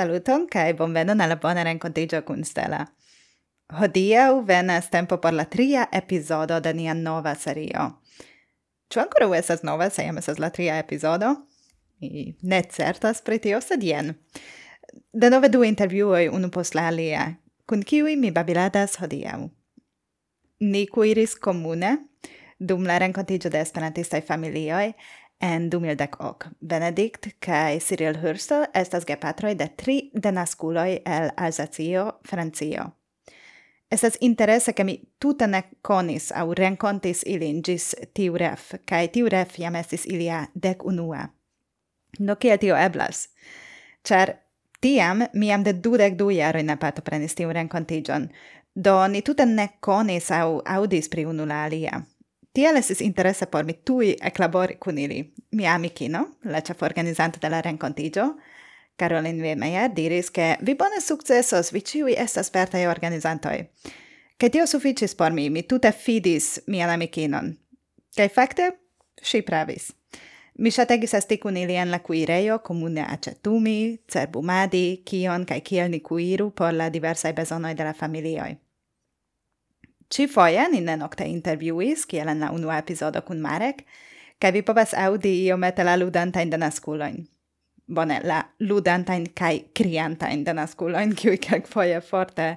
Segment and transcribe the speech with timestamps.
[0.00, 2.86] Saluton kai bonvenon alla bona rencontigio kun Stella.
[3.80, 7.82] Hodiau venas tempo por la tria episodo de nia nova serio.
[8.88, 11.34] Ĉu ankoraŭ estas nova, se jam estas la tria episodo?
[12.00, 14.14] Mi ne certas pri tio, sed jen.
[15.12, 17.26] Denove du intervjuoj unu post la alia,
[17.68, 19.50] kun kiuj mi babiladas hodiaŭ.
[20.60, 21.98] Ni kuiris komune
[22.58, 24.94] dum la renkontiĝo de esperantistaj familioj,
[25.40, 26.50] en 2018.
[26.60, 32.90] Benedikt, kai Cyril Hursto estas gepatroj de tri denaskuloj el Alsacio, Francio.
[33.90, 34.16] Estas
[34.48, 39.58] az ke mi tute ne konis aŭ renkontis ilin ĝis tiu ref, kaj tiu ref
[39.58, 39.74] jam
[40.06, 41.28] ilia dek unua.
[42.18, 43.28] Do kiel tio eblas?
[44.04, 44.32] Ĉar
[44.80, 48.28] tiam mi de dudek du jaroj ne partoprenis tiun renkontiĝon,
[48.74, 49.44] do ni tute
[49.80, 52.02] konis aŭ aŭdis pri unu alia.
[52.52, 55.32] Tiel esis interesse por mi tui eclabori cun ili.
[55.50, 58.36] Mia amicino, la chef organizante de la rencontigio,
[58.96, 63.68] Caroline Wehmeyer diris che vi bone successos, vi ciui estas vertai organizantoi.
[64.36, 67.56] Che tio sufficis por mi, mi tute fidis mian amicinon.
[68.14, 68.80] Cai facte,
[69.14, 69.92] si pravis.
[70.58, 76.00] Mi shategis esti cun ili en la cuireio comune acetumi, cerbumadi, kion cae kiel ni
[76.00, 78.58] cuiru por la diversai besonoi de la familioi.
[80.14, 83.84] Cifoien innen nocte interviuis, kielen la unua episodo kun Marek,
[84.40, 87.20] kaj vi povas aŭdi iomete la ludantajn denaskulojn.
[87.94, 90.44] Bone, la ludantajn kaj kriantajn
[91.20, 92.56] kiui kiuj foie forte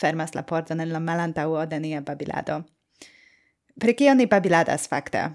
[0.00, 2.62] fermas la pordon en la malantaŭo de nia babilado.
[3.80, 5.30] Pri kio ni babiladas fakte?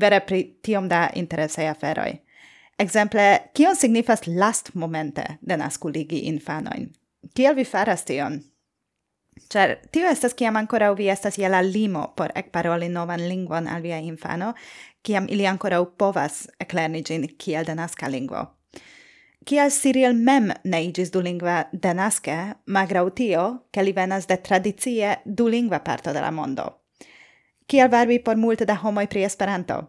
[0.00, 2.20] Vere pri tiom da interesei aferoi.
[2.78, 6.88] Exemple, kion signifas last momente denaskuligi infanojn?
[7.34, 8.40] Kiel vi faras tion?
[9.52, 13.82] Cer, tio estas kiam ancora vi estas je la limo por ekparoli novan lingvon al
[13.82, 14.54] via infano,
[15.02, 18.46] kiam ili ancora povas eklerni ĝin kiel denaska lingvo.
[19.44, 25.80] Kiel Cyril mem ne igis dulingva denaske, magraŭ tio, ke li venas de tradicie dulingva
[25.82, 26.68] parto de la mondo.
[27.66, 29.80] Kiel varbi por multe da homoj pri Esperanto?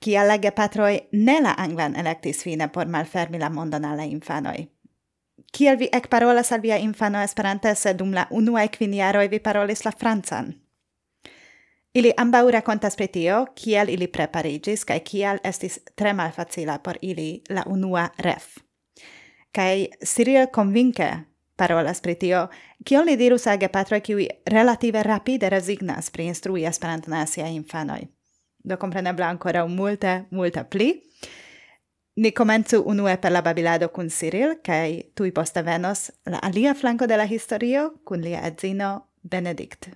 [0.00, 4.58] Kiel la gepatroj ne la anglan elektis fine por malfermi la mondon al la infanoj?
[5.52, 9.40] Kiel vi ec parolas al via infano Esperante se dum la unua kvin jaroj vi
[9.40, 10.54] parolis la francan?
[11.94, 17.42] Ili ambau racontas pri tio, kiel ili preparigis, kaj kiel estis tre malfacila por ili
[17.50, 18.56] la unua ref.
[19.52, 21.10] Kaj Cyril convince
[21.56, 22.46] parolas pri tio,
[22.84, 28.00] kion li dirus al gepatroj kiuj relative rapide resignas pri instrui Esperanton al siaj infanoj.
[28.64, 30.94] Do kompreneble ankoraŭ multe, multe pli,
[32.14, 37.06] Ni komencu unue per la babilado kun Cyril, cae tui posta venos la alia flanko
[37.06, 39.88] de la historio kun lia edzino Benedict.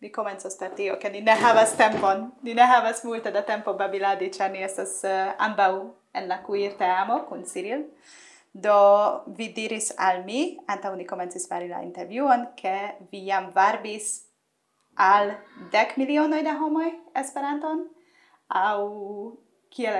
[0.00, 3.74] Ni komencas per tio, ke ni ne havas tempon, ni ne havas multe da tempo
[3.74, 7.82] babiladi, ĉar ni estas uh, ambau en la cuir te amo kun Cyril.
[8.52, 8.76] Do
[9.26, 12.76] vi diris al mi, anta uni komencis fari la intervjuon, ke
[13.10, 14.12] vi jam varbis
[14.94, 15.34] al
[15.72, 17.82] dek milionoj da homoj Esperanton,
[18.48, 19.42] au
[19.76, 19.98] kiel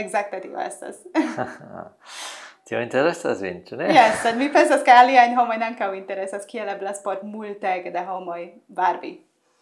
[0.00, 1.02] exacte tio estas.
[2.68, 3.90] tio interesas vin, ĉu ne?
[3.94, 8.46] Yes, sed mi pensas ke aliajn homojn ankaŭ interesas kiel eblas por multege da homoj
[8.68, 9.16] varbi.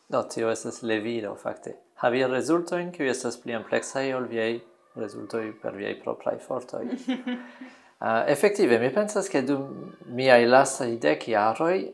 [0.08, 1.76] No, tio estas levido, fakte.
[2.02, 4.60] Havi rezultojn kiuj estas pli ampleksaj ol viaj
[4.98, 6.86] rezultoj per viaj propraj fortoj.
[8.00, 11.88] Ah, uh, effektive, mi pensas ke dum miaj lastaj dek jaroj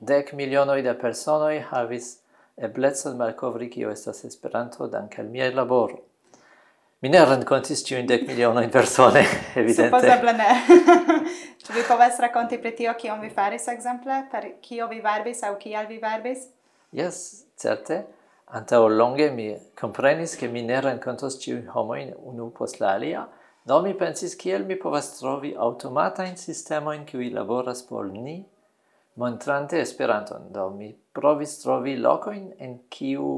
[0.00, 2.08] dec milionoi da personoi havis
[2.56, 6.00] eblecon malcovri kio estas Esperanto dank al miei laboro.
[7.00, 9.20] Mi ne renkontis tiujn dek milionojn persone,
[9.60, 9.86] evidente.
[9.86, 10.54] Supozeble ne.
[11.62, 14.16] Ĉu vi povas raconti pri tio, kion vi faris, exemple?
[14.32, 16.48] Per kio vi varbis au kial vi varbis?
[16.90, 18.00] Yes, certe.
[18.50, 19.46] Antao longe mi
[19.78, 23.22] comprenis che mi ne rencontos ĉiujn homoin unu post la alia,
[23.62, 28.40] do mi pensis kiel mi povas trovi automata in sistema in cui laboras por ni,
[29.14, 30.50] montrante Esperanton.
[30.50, 33.30] Do mi provis trovi locoin en kiu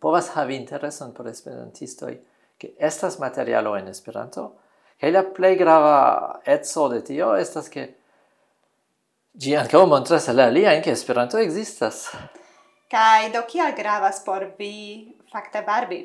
[0.00, 2.16] povas havi intereson por esperantistoi,
[2.60, 4.58] che estas materialo en Esperanto,
[4.96, 7.86] che la plei grava etso de tio estas ke
[9.40, 12.02] ĝi ankaŭ montras al aliajn ke Esperanto existas
[12.92, 14.74] kai do kial gravas por vi
[15.32, 16.02] fakte barbi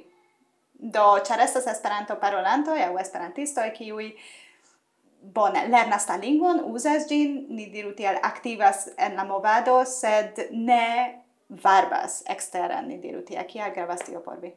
[0.77, 4.09] Do, ĉar estas Esperanto parolanto aŭ esperantisto kiuj
[5.37, 11.23] bone lernas la lingvon, uzas ĝin, ni diru tiel aktivas en la movado, sed ne
[11.63, 13.47] varbas eksteren, ni diru tiel.
[13.47, 14.51] Kial gravas tio por vi?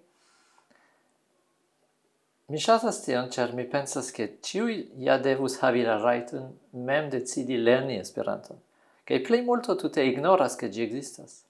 [2.48, 7.58] Mi shatas tion, ĉar mi pensas, che ciui ja devus havi la rajton mem decidi
[7.58, 8.56] lerni Esperanton.
[9.04, 11.44] plei multo tute ignoras, che gi existas.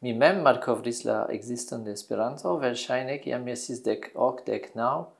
[0.00, 5.12] Mi mem malkovris la existon de Esperanto, verŝajne kiam mi esis dec hoc, dec nau,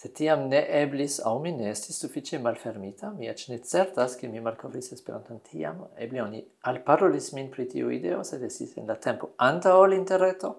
[0.00, 4.28] Se tiam ne eblis au mi ne estis suffice malfermita, mi ec ne certas che
[4.28, 8.96] mi malkovris Esperanton tiam, ebli oni alparolis min pri tiu ideo, sed esis in la
[8.96, 10.54] tempo antaŭ interreto,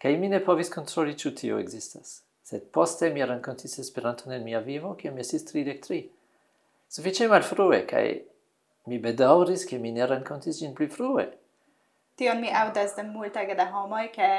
[0.00, 2.22] kaj mi ne povis kontroli ciu tio existas.
[2.50, 6.00] Sed poste mi rencontis Esperanton en mia vivo, kiam mi estis 33.
[6.90, 8.06] Sufiĉe malfrue, kaj
[8.90, 11.28] mi bedaŭris, ke mi ne rencontis ĝin pli frue.
[12.18, 14.32] Tion mi aŭdas de multage da homoj, ke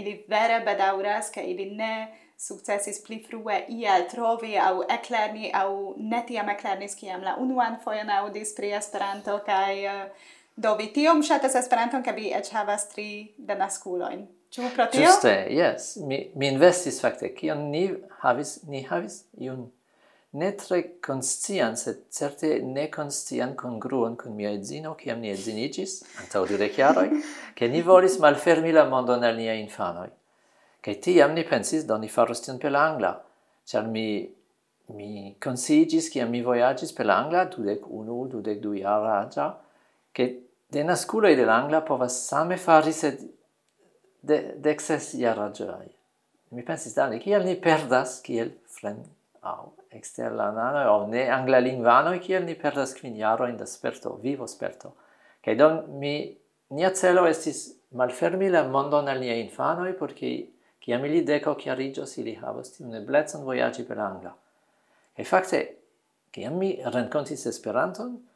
[0.00, 1.92] ili vere bedaŭras, ke ili ne
[2.40, 5.68] sukcesis pli frue iel trovi aŭ eklerni aŭ
[6.00, 11.20] ne tiam eklernis kiam la unuan fojon aŭdis pri Esperanto kaj eh, do vi tiom
[11.22, 14.24] ŝatas Esperanton, ke vi eĉ havas tri denaskulojn.
[14.50, 15.04] Ĉu pro tio?
[15.06, 15.92] Ĝuste, yes.
[16.02, 17.84] Mi, mi investis facte, cion ni
[18.24, 19.68] havis, ni havis iun
[20.40, 26.46] ne tre conscian, sed certe ne conscian congruon kun mia edzino, ciam ni edzinigis, antau
[26.50, 27.22] dire chiaroi,
[27.54, 30.10] che ni volis malfermi la mondon al nia infanoi.
[30.80, 33.14] Kaj tiam ni pensis, do ni faros tion per angla,
[33.70, 34.06] ĉar mi
[34.94, 39.58] mi consigis che mi voyagis per l'angla dudec unu, dudec du jara già
[40.10, 43.18] che de nasculei de l'angla povas same fari se
[44.22, 45.88] de dec ses jaraĝaj.
[46.50, 49.04] Mi pensis Dani, kiel ni perdas kiel fren
[49.40, 54.94] au eksterlananoj o ne angla lingvano che ni perdas kvin in da sperto, vivo sperto.
[55.40, 56.38] che don mi
[56.68, 61.24] nia celo estis malfermi la mondon al niaj li por che kiam ili
[62.06, 64.36] si li havos tiun eblecon vojaĝi per angla.
[65.16, 65.76] e fakte,
[66.30, 68.28] kiam mi rencontis Esperanton,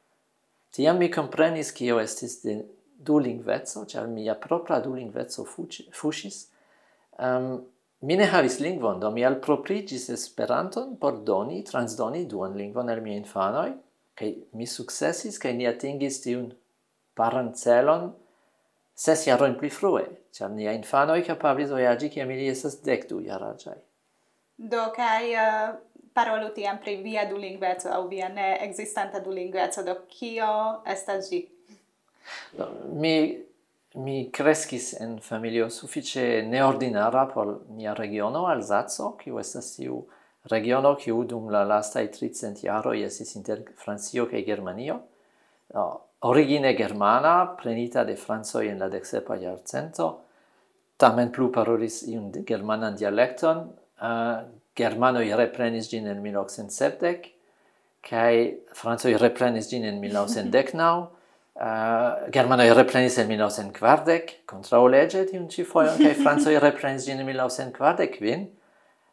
[0.70, 2.64] ti mi comprenis che io estis de
[2.96, 6.50] du lingvezzo, cioè mia propria du lingvezzo fushis,
[7.18, 7.62] um, ehm,
[7.98, 13.16] mi ne havis lingvon, do mi alproprigis Esperanton por doni, transdoni duan lingvon al mia
[13.16, 13.72] infanoi,
[14.14, 16.52] che mi successis, kai ni atingis tiun
[17.14, 18.12] parancelon
[18.94, 23.80] ses jaroin pli frue, cia nia infanoi capablis voyagi che ili esas decdu jaragiai.
[24.54, 25.74] Do, kai uh, eh,
[26.12, 31.53] parolu tiam pri via dulingvezo, au via ne existanta dulingvezo, do kio estas gi?
[32.56, 33.44] Do, mi
[33.94, 40.00] mi crescis en familio suffice neordinara por mia regiono Alsaco, kiu estas tiu
[40.50, 45.00] regiono kiu dum la lastaj tricent jaroj estis inter Francio che Germanio.
[45.74, 50.20] no, origine germana, prenita de Franzoi en la deksepa iarcento,
[50.96, 54.42] tamen plu parolis iun germanan dialecton, Uh,
[54.74, 57.28] germanoi reprenis gin en 1970
[58.02, 61.06] kai Franzoi reprenis gin en 1919,
[61.54, 67.20] Eh, uh, Germanoi reprenis en 1940, contrao lege tiun ci foion, cae Francoi reprenis gin
[67.22, 68.48] en 1945,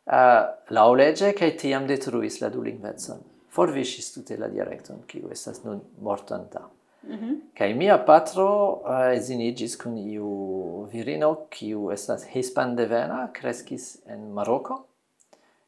[0.10, 3.22] uh, lau lege, cae tiam detruis la du lingvetson.
[3.54, 6.64] Forvisis tute la dialecton, kiu estas nun mortanta.
[7.04, 7.76] Mm -hmm.
[7.78, 14.86] Mia patro eh, uh, esinigis kun iu virino, kiu estas hispan devena, kreskis en Marocco,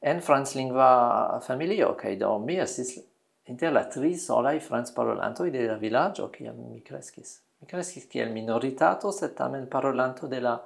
[0.01, 2.99] en franclingva familio, kai do mi estis
[3.45, 7.39] inter la tri solai francparolantoj de la villaggio kiam mi kreskis.
[7.59, 10.57] Mi kreskis kiel minoritato, sed tamen parolanto de la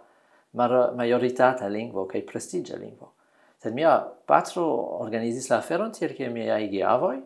[0.54, 3.14] majoritata lingvo kaj prestigia lingvo.
[3.62, 4.66] Sed mia patro
[5.02, 7.18] organizis la aferon tiel ke miaj geavoj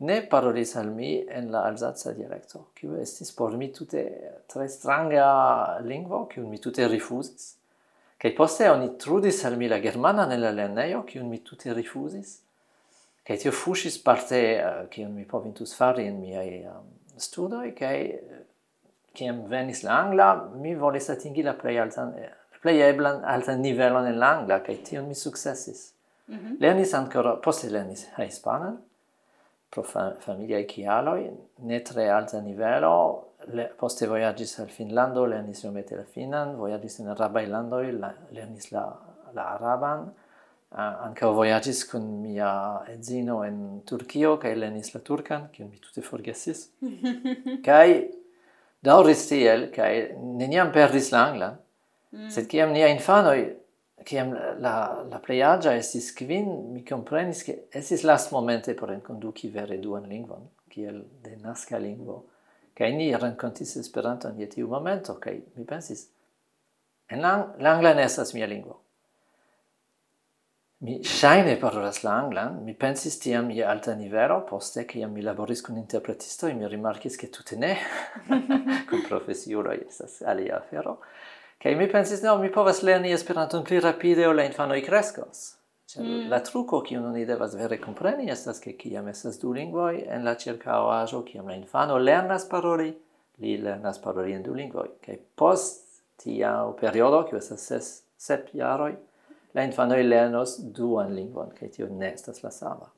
[0.00, 4.02] ne parolis al mi en la alzaca dialecto kiu estis por mi tute
[4.48, 7.56] tre stranga lingvo, kiun mi tute rifusis
[8.16, 12.40] che poste oni trudis al mi la germana nella la lernejo, mi tute rifusis
[13.30, 16.90] kai tio fushis parte eh, kion uh, mi povintus fari in miei um,
[17.26, 18.42] studoi kai eh,
[19.14, 20.28] kiam venis la angla
[20.64, 24.76] mi volis atingi la plej altan la plej eblan altan nivelon en la angla kai
[24.90, 25.88] tion mi successis
[26.30, 26.60] Mm -hmm.
[26.60, 28.76] Lernis ancora poste lernis la hispanan
[29.70, 31.20] pro fam familiaj kialoj
[31.58, 33.24] ne tre alta nivelo.
[33.56, 38.66] Le, poste viaggi al Finlando, lernis iomete la finan vojaĝis in arabaj landoj la, lernis
[38.72, 38.84] la
[39.34, 40.00] la araban.
[40.72, 45.80] Ah, uh, anche voyagis con mia edzino in Turchio, che lenis la turcan, che mi
[45.80, 46.76] tute forgesis.
[47.60, 48.08] kai
[48.78, 51.56] dauris tiel, kai neniam perdis la anglan,
[52.14, 52.28] mm.
[52.28, 53.48] sed kiam nia infanoi,
[54.04, 54.30] kiam
[54.62, 60.06] la, la pleiagia estis kvin, mi comprenis che esis last momente por enconduci vere duan
[60.06, 62.28] lingvon, kiel de nasca lingvo,
[62.74, 66.06] kai ni rencontis esperanto in tiu momento, kai mi pensis,
[67.10, 68.78] en lang, l'angla nesas mia lingvo.
[70.82, 75.76] Mi shaine parolas la mi pensis tiam ie alta nivelo, poste che mi laboris kun
[75.76, 77.76] interpretisto, mi rimarkis che tutte ne,
[78.88, 81.00] con profesiuloj estas alia afero.
[81.60, 85.56] Kaj mi pensis, no, mi povas lerni Esperanton pli rapide ol la i kreskos.
[85.84, 86.28] Cioè, mm.
[86.30, 90.34] La truco kiun oni devas vere compreni estas ke kiam estas du lingvoj en la
[90.34, 92.94] ĉirkaŭaĵo, kiam la infano lernas paroli,
[93.42, 94.88] li lernas paroli en du lingvoj.
[95.04, 98.94] Kaj post tia periodo, kiu estas ses, sep jaroj,
[99.54, 102.90] la infanoj lernos duan lingvon, che tio ne estas la sama.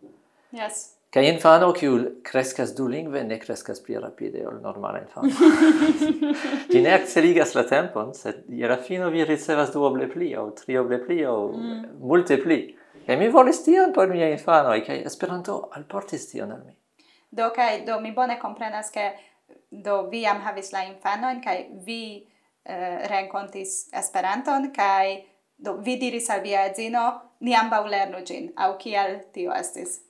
[0.53, 0.93] Yes.
[1.13, 5.29] Kaj infano kiu kreskas du lingve ne kreskas pli rapide ol normala infano.
[6.71, 11.03] Ti ne acceligas la tempon, sed je la fino vi ricevas duoble pli o trioble
[11.05, 11.83] pli o mm.
[12.01, 12.63] multe pli.
[13.05, 16.73] Kaj mi volis tion por infano infanoj kaj Esperanto alportis tion al mi.
[17.31, 19.11] Do kaj do mi bone komprenas ke
[19.71, 25.32] do vi am havis la infanojn kaj vi uh, renkontis Esperanton kaj
[25.63, 27.07] Do, vi diris al via edzino,
[27.47, 30.01] ni ambau lernu gin, au kiel tio estis?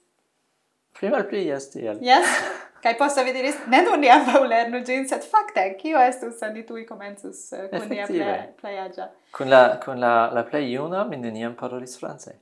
[0.97, 2.01] Pli mal pli, yes, tiel.
[2.05, 2.29] Yes?
[2.83, 6.49] Kai posta vi diris, ne nur ni ambau lernu gin, sed fakte, kio estus se
[6.55, 8.09] ni tui comensus uh, eh, kun nia
[8.61, 9.11] playagia?
[9.37, 12.35] Kun la, kun la, la plei iuna, mi neniam parolis france.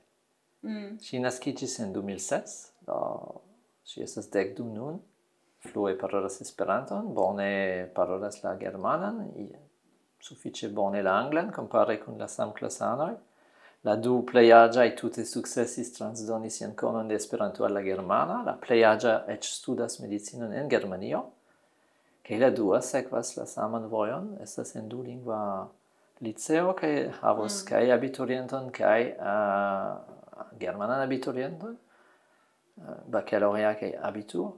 [0.63, 0.97] Mm.
[1.03, 2.97] Si nascicis en 2006, do,
[3.83, 5.01] si estas dec du nun,
[5.61, 9.27] flue parolas Esperanton, bone parolas la Germanan,
[10.21, 13.15] suffice bone la anglan compare con la sam classanoi.
[13.83, 19.25] La du playaja e tutte successis transdoni sian conon de Esperanto alla Germana, la pleiagia
[19.25, 21.31] ec studas medicinon en Germanio,
[22.21, 25.67] che la dua sequas la saman voion, estas en du lingua
[26.19, 27.65] liceo, che havos mm.
[27.65, 29.97] kai abiturienton, kai uh,
[30.59, 31.75] germanan abiturienton,
[32.75, 34.53] uh, baccalaurea kai abitur.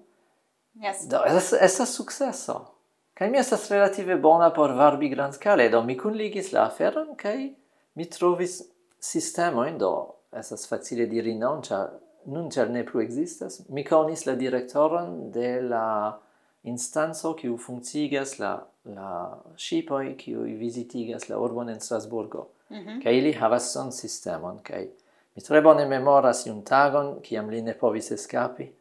[0.74, 1.08] Yes.
[1.08, 2.73] Do, estas, estas successo.
[3.14, 7.54] Kai mi estas relative bona por varbi grandskale, do mi kunligis la aferon kai
[7.94, 8.62] mi trovis
[9.00, 9.92] sistemojn, do
[10.34, 11.92] estas facile diri non, ĉar
[12.26, 13.62] nun cer ne plu existas.
[13.70, 16.20] Mi konis la direktoron de la
[16.64, 18.54] instanco kiu funkcias la
[18.86, 22.48] la ŝipoj kiu vizitigas la urbon en Strasburgo.
[22.70, 23.04] Mm -hmm.
[23.04, 24.90] Kai ili havas son sistemon kai
[25.36, 28.72] mi tre bone memoras iun tagon kiam li ne povis escapi.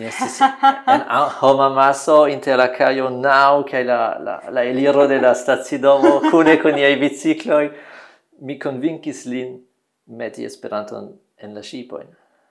[0.00, 1.02] Mi estis en
[1.42, 6.56] homa maso inter la caio nau cae la, la, la eliro de la stazidomo cune
[6.62, 7.68] con iei bicicloi.
[8.40, 9.58] Mi konvinkis lin
[10.06, 12.08] meti Esperanton en la shipoin.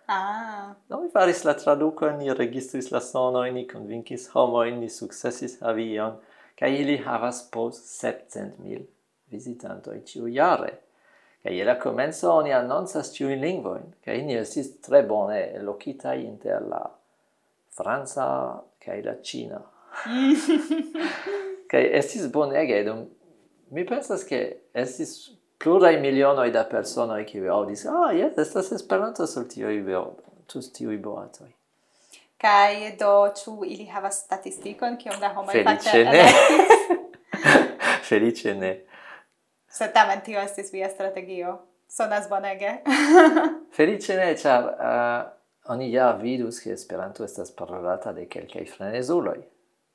[0.08, 0.75] Ah.
[0.89, 6.20] No, mi faris la traduco, ni registris la sono, ni convinkis homojn, ni successis avion,
[6.62, 6.77] ion.
[6.82, 8.86] Ili havas pos 700 mil
[9.34, 10.72] vizitantoj ĉiujare.
[11.41, 12.53] Kaj je la komenco oni
[13.10, 16.99] ciu in lingvoin, kaj ni estis tre bone locitai inter la
[17.80, 18.28] Franza
[18.86, 19.62] kai la Cina.
[21.72, 23.06] kai estis bonege, dum
[23.72, 24.40] mi pensas ke
[24.74, 25.14] estis
[25.64, 29.80] pluraj milionoj da personoj kiuj aŭdis, ah, jes, estas Esperanto sur tiuj
[30.50, 31.50] tus tiuj boatoj.
[32.40, 36.24] Kai do ĉu ili havas statistikon kiom da homoj fakte ne.
[38.10, 38.72] Felice ne.
[39.70, 41.58] Sed tamen tio estis via strategio.
[41.90, 42.78] Sonas bonege.
[43.76, 45.38] Felice ne, ĉar uh,
[45.70, 49.38] oni ja vidus che Esperanto estas parolata de kelkaj frenezuloj.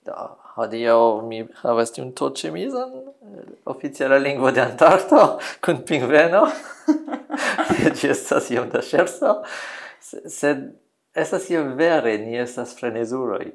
[0.04, 6.44] Da, hodiaŭ mi havas tiun toĉemizon eh, oficiala lingvo de Antarto, kun pingveno.
[7.96, 9.38] Ĝi estas iom da ŝerco,
[10.00, 10.66] sed
[11.14, 13.48] estas io vere, ni estas frenezuloj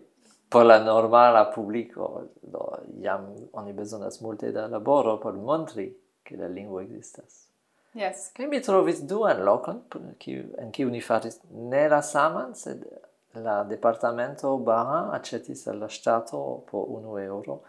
[0.49, 2.23] por la normala publiko.
[2.41, 2.65] Do,
[3.01, 7.48] jam oni bezonas multe da laboro por montri che la lingvo ekzistas.
[7.99, 8.29] Yes.
[8.35, 9.81] Kaj mi trovis duan lokon,
[10.23, 12.85] kiu, en kiu ni faris ne la saman, sed
[13.43, 17.59] la departamento Baha accetis al la Stato po unu euro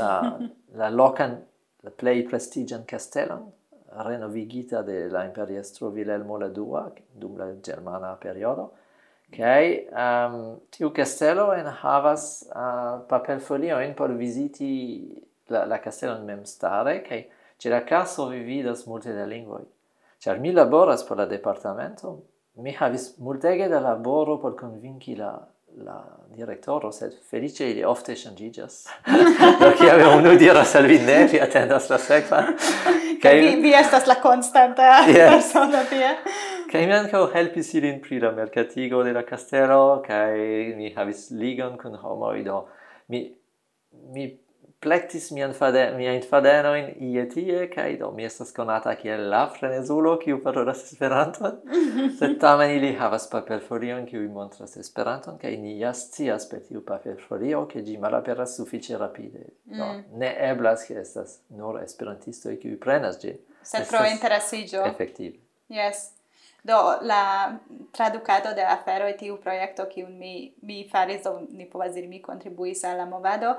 [0.00, 0.10] la,
[0.80, 1.38] la locan,
[1.86, 3.46] la plei prestigian castellon,
[4.08, 8.72] renovigita de la imperiestro Vilhelmo la Dua, dum la germana periodo,
[9.28, 14.70] Kai um, tiu castello en havas uh, eh, papelfolioin por visiti
[15.52, 17.26] la, la castellon mem stare, kai
[17.58, 19.64] Ĉe la caso vi vidas multe da lingvoi.
[20.22, 22.16] Ĉar mi laboras por la departamento,
[22.62, 25.32] mi havis multege da laboro por convinci la
[25.84, 26.04] la
[26.36, 28.86] direktoro, sed felice ili ofte changigas.
[29.60, 30.98] Do avevo unu diras al vi
[31.32, 32.42] vi attendas la sekva.
[33.22, 35.30] Kai vi, vi estas la konstanta yes.
[35.30, 36.10] persona tie.
[36.72, 41.78] Kai mi ankaŭ helpis ilin pri la mercatigo de la castello, kai mi havis ligon
[41.78, 42.66] kun homoj, do
[43.08, 43.24] mi
[44.14, 44.28] mi
[44.80, 50.16] plectis mian fade, mia infadeno in ietie kai do mi estas conata kiel la frenezulo,
[50.22, 51.58] kiu parolas Esperanton,
[52.18, 57.66] sed tamen ili havas paperforion, kiu montras Esperanton, kai ni ja scias per tiu paperforio,
[57.66, 59.46] che gi malaperas suffice rapide.
[59.64, 60.04] Do, mm.
[60.18, 63.34] ne eblas, che estas nur Esperantistoi, kiu prenas gi.
[63.62, 64.84] Sed pro interesigio.
[64.84, 65.38] Effektive.
[65.66, 66.12] Yes.
[66.62, 67.58] Do, la
[67.92, 72.20] traducado de afero e tiu proiecto, kiu mi, mi faris, do ni povas diri, mi
[72.20, 73.56] contribuis alla movado,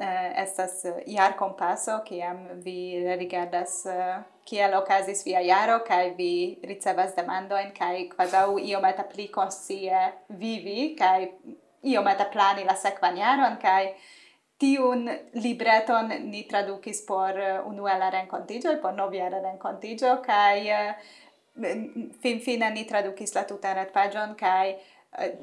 [0.00, 6.58] Eh, estas eh, iar compasso kiam vi rigardas eh, kiel okazis via jaro kaj vi
[6.66, 11.28] ricevas demandojn kaj kvazaŭ iomete pli konscie vivi kaj
[11.92, 13.92] iomete plani la sekvan jaron kaj
[14.58, 20.58] tiun libreton ni tradukis por unuela renkontiĝo por novjara renkontiĝo kaj
[22.22, 24.74] fin fine ni tradukis la tutan kai kaj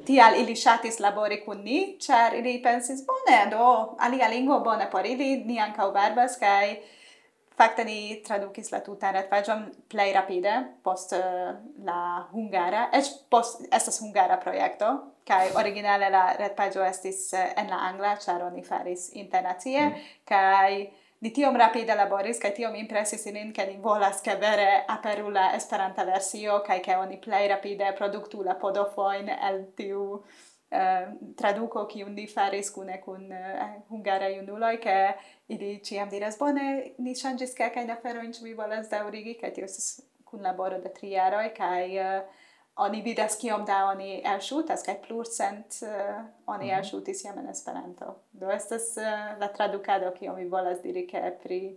[0.06, 5.06] tial ili shatis labori kun ni, char ili pensis, bone, do, alia lingua bone por
[5.06, 6.76] ili, ni ancau verbas, kai
[7.56, 11.52] facta ni tradukis la tutan retpaĝon plei rapide, post eh,
[11.84, 14.92] la hungara, ec post, estas hungara proiecto,
[15.28, 20.10] kai originale la retpaĝo estis eh, en la angla, char oni faris internacie, mm.
[20.28, 25.30] kaj Ni tiom rapide laboris, kaj tiom impresis nin, ke ni volas, ke vere aperu
[25.30, 31.06] la esperanta versio, kaj ke oni plej rapide produktu la podofoin el tiu eh,
[31.38, 33.62] traduco kiu ni faris kune kun eh,
[33.92, 34.96] hungara junuloj, ke
[35.54, 36.66] ili ĉiam diras, bone,
[36.98, 41.46] ni ŝanĝis kelkajn aferojn, ĉu vi volas daŭrigi, kaj tio estas kunlaboro de tri jaroj,
[41.54, 42.41] kaj eh,
[42.76, 46.78] oni vidas kiom da oni elŝutas kaj plurcent uh, eh, oni mm -hmm.
[46.78, 48.16] elŝutis jam en Esperanto.
[48.32, 51.76] Do estas uh, la tradukado kiom mi volas diri ke pri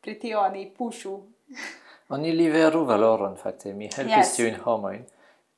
[0.00, 1.20] pri tio oni puŝu.
[2.14, 4.36] oni liveru valoron fakte mi helpis yes.
[4.36, 5.04] tiujn homojn.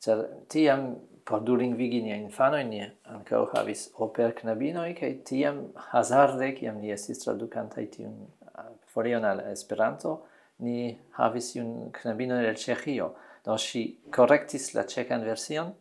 [0.00, 0.96] Ĉar tiam
[1.28, 6.92] por du lingvigi nia infanoj ni ankaŭ havis oper knabinoj kaj tiam hazarde kiam ni
[6.94, 10.22] estis tradukantaj tiun eh, folion al Esperanto
[10.58, 13.10] ni havis iun knabinon el Ĉeĥio.
[13.48, 15.72] Do si correctis la cecan version,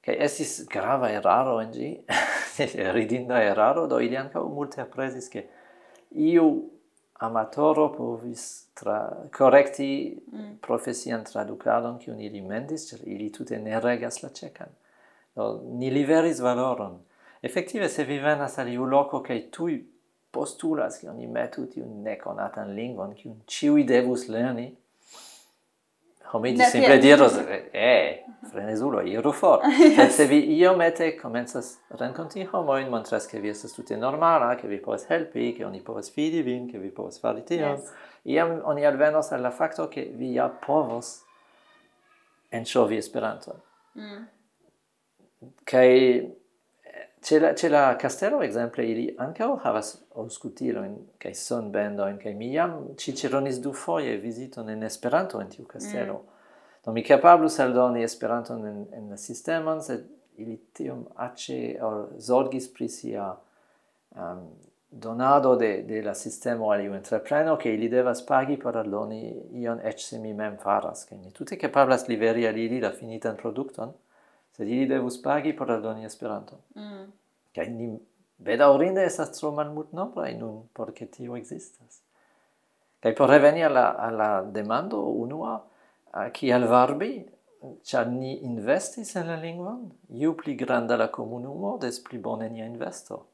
[0.00, 2.04] che esis grava eraro in gi,
[2.96, 5.48] ridinda eraro, do ili anca multe apresis che
[6.08, 6.70] iu
[7.18, 10.52] amatoro povis tra correcti mm.
[10.60, 14.72] profesian traducadon che ili mendis, cer ili tute ne regas la cecan.
[15.34, 16.96] Do, ni liveris valoron.
[17.42, 19.84] Effective, se vi venas al iu loco che tui
[20.30, 24.74] postulas che oni metu tiun neconatan lingvon, un ciui devus lerni,
[26.32, 29.60] homigi simple diros, eh, eh frenesulo, iru for.
[29.98, 30.14] yes.
[30.16, 35.06] se vi iomete comenzas renconti homoin, montras che vi estes tutte normala, che vi povas
[35.08, 37.78] helpi, che oni povas fidi vin, che vi povas fari tion.
[37.78, 37.92] Yes.
[38.22, 41.22] Iam oni alvenos al la facto che vi ja povos
[42.50, 43.60] enŝovi esperanto.
[43.98, 44.24] Mm.
[45.64, 45.90] Kaj
[47.26, 52.50] C'è la, c'è la castello, exemple, ili ancao havas auscultiloin, che son bendoin, che mi
[52.50, 56.22] jam ciceronis du foie visito in Esperanto in tiu castello.
[56.22, 56.28] Mm.
[56.84, 62.68] Do mi capablus aldoni esperanto in in la sistemon, sed ili tiom ace or zorgis
[62.68, 63.36] pri sia
[64.14, 64.48] um,
[64.88, 69.80] donado de, de la sistemo al iu entrepreno, che ili devas pagi por aldoni ion
[69.82, 73.92] ec se mi mem faras, che mi tutte capablas liveri al ili la finitan producton,
[74.56, 76.58] sed ili devus pagi por aldoni Esperanton.
[76.74, 77.06] Mm.
[77.56, 77.92] Kaj ni
[78.38, 82.02] bedaŭrinde estas tro malmultnombraj nun por ke tio ekzistas.
[83.04, 85.58] Kaj por reveni al la, al la demando unua,
[86.32, 87.12] kial varbi,
[87.84, 92.66] ĉar ni investis en la lingvon, ju pli granda la komunumo, des pli bone nia
[92.66, 93.24] investo.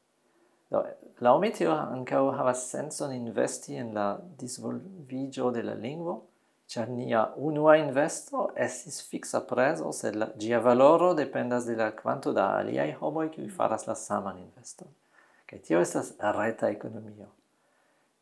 [0.71, 0.81] Do,
[1.21, 4.07] laŭ mi tio ankaŭ havas senson investi en la
[4.39, 6.21] disvolviĝo de la lingvo,
[6.71, 12.33] Ĉar nia unua investo estis fixa preso, sed la, gia valoro dependas de la quanto
[12.33, 14.87] da aliai homoi kiuj faras la saman investo.
[15.45, 17.27] Kaj tio estas reta economio.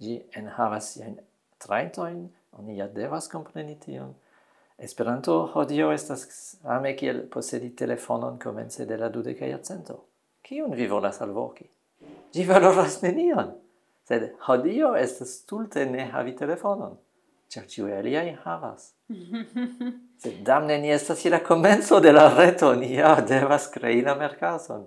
[0.01, 1.19] Gi en havas siajn
[1.61, 2.25] traitoin,
[2.57, 4.15] oni ja devas compreni tion.
[4.81, 9.99] Esperanto hodio estas same kiel posedi telefonon comence de la dudeca iacento.
[10.41, 11.67] Kiun vi volas alvoci?
[12.33, 13.53] Gi valoras nenion,
[14.09, 16.97] sed hodio estas stulte ne havi telefonon
[17.51, 18.93] cer ciu aliaj havas.
[20.21, 24.15] Sed damne ni estas je la komenco de la reto, ni ja devas crei la
[24.15, 24.85] mercason.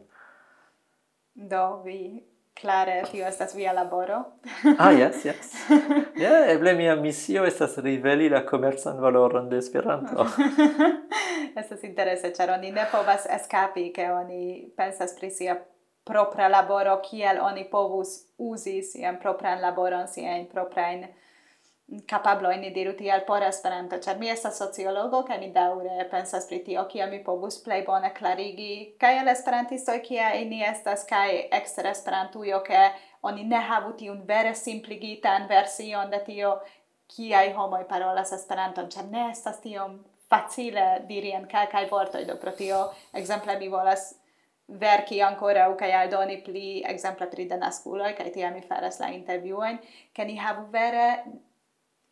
[1.34, 2.24] Do, vi
[2.60, 4.24] Clare, tio estas via laboro.
[4.78, 5.54] ah, yes, yes.
[6.16, 10.26] Yeah, eble mia misio estas riveli la comerzan valoron de Esperanto.
[11.60, 15.58] estas interese, ĉar oni ne povas escapi, che oni pensas pri sia
[16.04, 21.08] propra laboro, kiel oni povus usi sian propran laboron, sian proprajn
[22.06, 26.58] capablo in diru al por Esperanto, ĉar mi estas sociologo kaj mi daŭre pensas pri
[26.64, 31.86] tio kia mi povus plej bone klarigi kaj al esperantistoj kia ni estas kaj ekster
[31.86, 32.90] Esperantujo ke
[33.22, 36.58] oni ne havu tiun vere simpligitan version de tio
[37.14, 42.50] kiaj homoj parolas Esperanton, ĉar ne estas tiom facile diri en kelkaj vortoj, do pro
[42.50, 44.14] tio ekzemple mi volas
[44.68, 49.78] verki ancora u kai aldoni pli exemple pri denasculoi kai tia mi faras la interviuen,
[50.14, 51.08] ke ni havu vere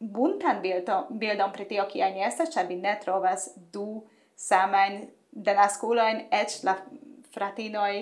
[0.02, 4.02] buntan bildo, bildon pri tio kia ni estas, ĉar vi ne trovas du
[4.36, 6.76] samajn denaskulojn, eĉ la
[7.32, 7.92] fratinoj,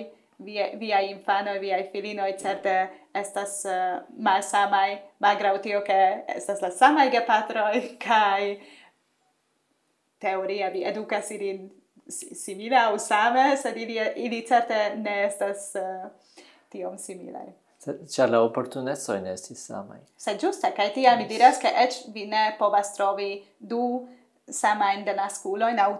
[0.41, 2.75] via, via infanoj, via filinoj certe
[3.13, 5.99] estas uh, malsamaj, malgraŭ tio ke
[6.35, 8.55] estas la samaj gepatroj kaj
[10.21, 11.69] teoria vi edukas ilin
[12.09, 16.09] simila aŭ same, sed ili, ili certe ne estas uh,
[16.73, 17.60] tiom similaj.
[17.81, 19.99] Ĉar la oportunecoj ne estis samaj.
[20.17, 24.07] Se ĝuste, kaj tial mi diras, ke eĉ vi ne povas trovi du
[24.53, 25.91] samajn denaskulojn aŭ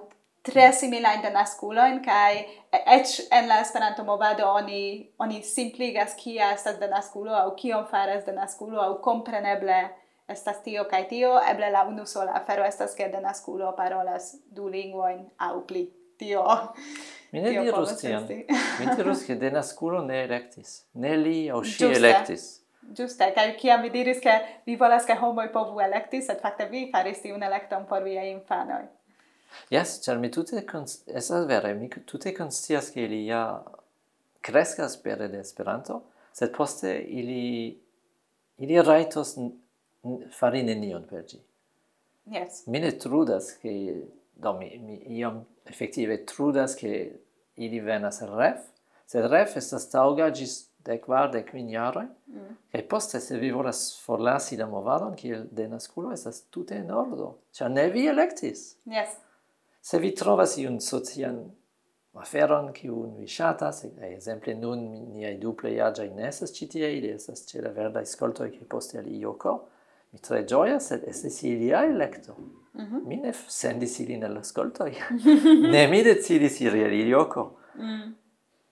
[0.46, 2.38] tre similajn denaskulojn, kaj
[2.98, 4.84] eĉ en la Esperanto-movado oni,
[5.22, 9.80] oni simpligas kia estas denaskulo aŭ kion faras denaskulo aŭ kompreneble
[10.32, 15.56] estas tio kaj tio, eble la unusola afero estas ke denaskulo parolas du lingvojn aŭ
[15.68, 15.88] pli.
[16.22, 16.46] Tio.
[17.32, 18.28] Mi ne dirus tion.
[18.80, 20.86] Mi dirus che denasculo ne electis.
[20.92, 22.62] Ne li au si electis.
[22.94, 24.34] Giuste, kai kia mi diris, ke
[24.66, 28.88] vi volas, ke homoj povu elekti, sed fakte vi faris tiun elekton por viaj infanoj.
[29.72, 33.62] Yes, ĉar mi tute estas vere, mi tute konscias, ke ili ja
[34.42, 36.02] kreskas pere de Esperanto,
[36.34, 37.78] sed poste ili
[38.62, 39.38] ili rajtos
[40.38, 41.40] fari nenion per ĝi.
[42.32, 42.66] Yes.
[42.68, 43.72] Mi ne trudas, ke
[44.36, 47.20] do mi, mi iom effettive trudas che
[47.56, 48.60] ili venas ref,
[49.06, 52.58] sed ref estas tauga gis de kvar, de kvin jaroj, mm.
[52.74, 57.68] e poste se vi volas forlasi la movadon kiel denaskulo, estas tute in ordo, cia
[57.68, 58.78] ne vi electis.
[58.86, 59.18] Yes.
[59.82, 61.44] Se vi trovas iun socian
[62.14, 64.82] aferon kiun vi ŝatas, ekzemple nun
[65.14, 69.18] niai duple plej aĝaj ne estas ili estas ĉe la verdaj skoltoj che poste ali
[69.20, 69.68] Ioko,
[70.12, 72.36] mi tre gioia, sed estes ilia elekto.
[72.74, 73.08] Mm -hmm.
[73.08, 74.94] Mi ne sendis ilin el ascoltoi.
[75.74, 77.58] ne mi decidis iri el ilioco.
[77.76, 78.16] Mm.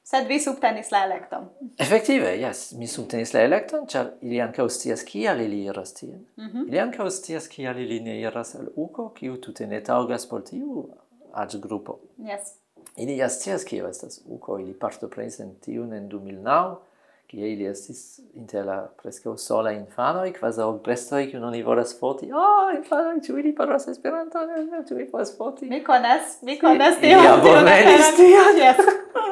[0.04, 1.50] Sed vi subtenis la electon.
[1.78, 2.74] Effective, yes.
[2.74, 6.26] Mi subtenis la electon, char ili anca ustias kial ili iras tien.
[6.38, 6.68] Mm -hmm.
[6.68, 10.90] Ili anca ustias kial ili ne iras al uco, kiu tute ne taugas por tiu
[11.34, 12.00] age grupo.
[12.18, 12.54] Yes.
[12.98, 16.76] Ili ja scias estas uco, ili partoprenis tiun en 2009,
[17.30, 21.94] kie ili estis inter la prescau sola infanoi, quasi o prestoi, che non li volas
[22.00, 22.32] foti.
[22.34, 24.40] Oh, infanoi, ciu ili parlas esperanto,
[24.88, 25.70] ciu ili volas foti.
[25.70, 27.22] Mi conas, mi conas si, tion.
[27.22, 28.58] Mi abomenis tion.
[28.58, 28.82] Yes.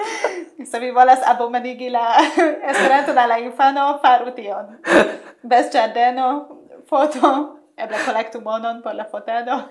[0.72, 2.06] Se vi volas abomenigi la
[2.70, 4.78] esperanto da la infano, faru tion.
[5.42, 6.28] Bes giardeno,
[6.90, 9.62] foto, eble collectu monon por la fotado.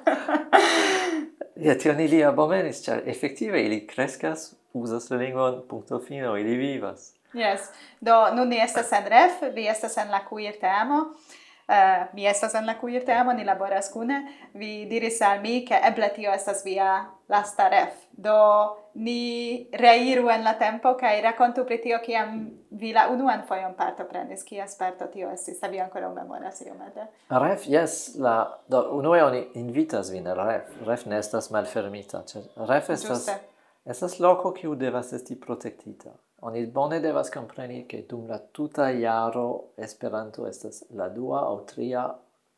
[1.56, 7.15] Ja, tion ili abomenis, char effektive ili crescas, usas la lingvon, punto fino, ili vivas.
[7.36, 7.70] Yes.
[8.00, 11.02] Do nun ni estas en ref, vi estas en la queer temo.
[11.66, 14.20] Uh, eh, mi estas en la queer temo, ni laboras kune.
[14.54, 17.94] Vi diris al mi ke eble tio estas via lasta ref.
[18.12, 18.36] Do
[18.94, 24.44] ni reiru en la tempo kaj rakontu pri tio kiam vi la unuan fojon partoprenis,
[24.44, 27.08] kia sperto tio estis, vi ankoraŭ memoras iomete.
[27.30, 28.36] Ref, yes, la
[28.68, 30.70] do unue oni invitas vin al ref.
[30.86, 33.40] Ref ne estas malfermita, ĉar ref estas Giuste.
[33.84, 36.14] estas loko kiu devas esti protektita.
[36.40, 42.02] Oni bone devas compreni che dum la tuta iaro Esperanto estas la dua aŭ tria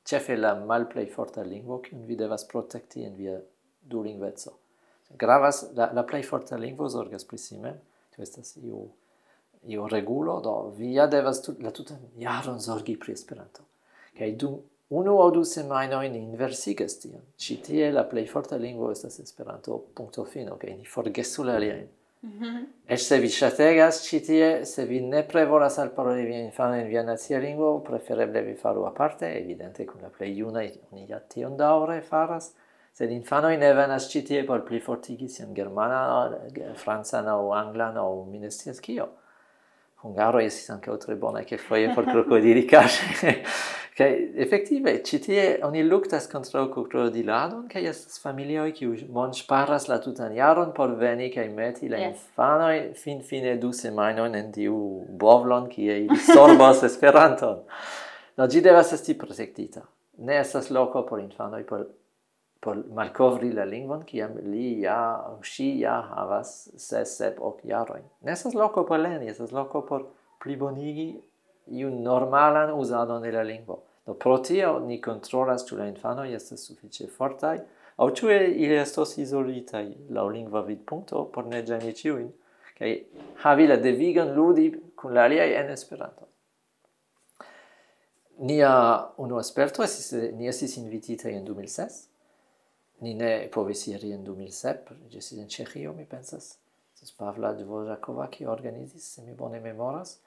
[0.02, 3.40] cefe la malplei forta lingvo che vi devas protecti en via
[3.78, 4.58] dulingveco.
[5.16, 8.88] Gravas la, la plei forta lingvo zorgas prissime, tu estas iu
[9.66, 13.62] iu regulo, do via devas tut, la tutan iaron zorgi pri Esperanto.
[14.18, 17.22] Kaj dum unu aŭ du semajnojn in inversigas tion.
[17.36, 21.88] ci tie la plei forta lingvo estas Esperanto, punto fino, kaj ni forgesu la aliajn.
[22.22, 22.66] Mm -hmm.
[22.88, 27.02] Eĉ se vi ŝategas ĉi tie, se vi nepre volas alparoli vian infanon en via
[27.02, 32.00] nacia lingvo, prefereble vi faru aparte, evidente kun la plej junaj oni ja tion daŭre
[32.00, 32.54] faras,
[32.92, 36.34] sed infanoj ne venas ĉi tie por plifortigi sian germanan,
[36.74, 39.08] francan aŭ anglan aŭ mi ne scias kio.
[40.02, 43.34] Hungaroj estis ankaŭ tre bonaj kelkfoje por krokodili kaŝe.
[43.98, 50.36] Kaj efektive ĉi tie oni luktas kontraŭ kukrodiladon kaj estas familioj kiu monŝparas la tutan
[50.36, 52.12] jaron por veni kaj meti la yes.
[52.12, 54.76] infanoj finfine du semajnojn en tiu
[55.24, 57.64] bovlon kie ili sorbos Esperanton.
[58.38, 59.82] No, ĝi devas esti protektita.
[60.22, 61.88] Ne estas loko por infanoj por
[62.62, 65.00] por malkovri la lingvon kiam li ja
[65.42, 68.06] ŝi ja havas ses sep ok jarojn.
[68.22, 70.06] Ne estas loko por lerni, estas loko por
[70.42, 71.10] plibonigi
[71.82, 73.82] iun normalan usadon de la lingvo.
[74.08, 77.58] Do pro tio ni controlas ĉu la infanoj estas sufiĉe fortaj
[78.00, 79.84] aŭ ĉu ili estos izolitaj
[80.16, 82.30] laŭ lingva vidpunkto por ne ĝeni ĉiujn
[82.78, 82.94] kaj
[83.44, 86.26] havi la devigan ludi kun la aliaj en Esperanto.
[88.38, 88.70] Nia
[89.16, 91.98] unu esperto estis, ni estis invititaj en 2006.
[93.02, 96.56] Ni ne povis iri en 2007, ĝi estis en Ĉeĥio, mi pensas.
[96.94, 100.18] Estas Pavla Dvořáková, kiu organizis, se mi bone memoras.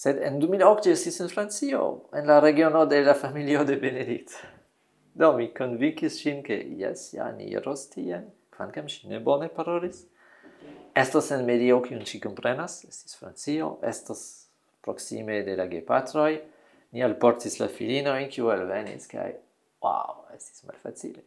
[0.00, 4.30] Sed en 2008 estis in Francio, en la regiono de la familio de Benedict.
[5.12, 8.24] Do mi convicis sin che, yes, ja, ni iros tien,
[8.56, 10.06] quancam si ne bone parolis.
[10.96, 14.22] Estos en medio kiun ŝi comprenas, estis Francio, estos
[14.80, 16.40] proxime de la gepatroi,
[16.96, 19.36] ni alportis la filinojn kiu alvenis cae,
[19.84, 21.26] wow, estis malfacile.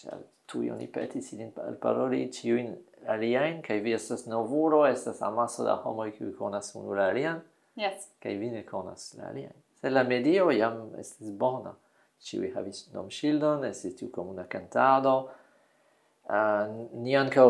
[0.00, 2.72] Ĉar tu oni petis ilin alparoli ĉiujn
[3.18, 7.44] aliaen, cae vi estas novuro, estas amaso da homoi kiuj conas unu la alian.
[7.78, 8.08] Yes.
[8.18, 9.50] Kai vi ne konas la alia.
[9.80, 11.74] Se la medio jam estis bona.
[12.18, 15.12] Ĉiuj havis nomŝildon, estis tiu comuna cantado.
[16.28, 16.64] Uh, ah,
[16.98, 17.46] ni ankaŭ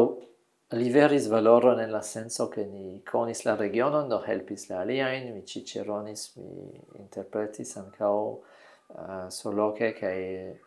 [0.76, 5.46] liveris valoron en la senso che ni conis la regionon, do helpis la aliaen, mi
[5.46, 10.60] ciceronis, mi interpretis ancao uh, ah, soloce, cae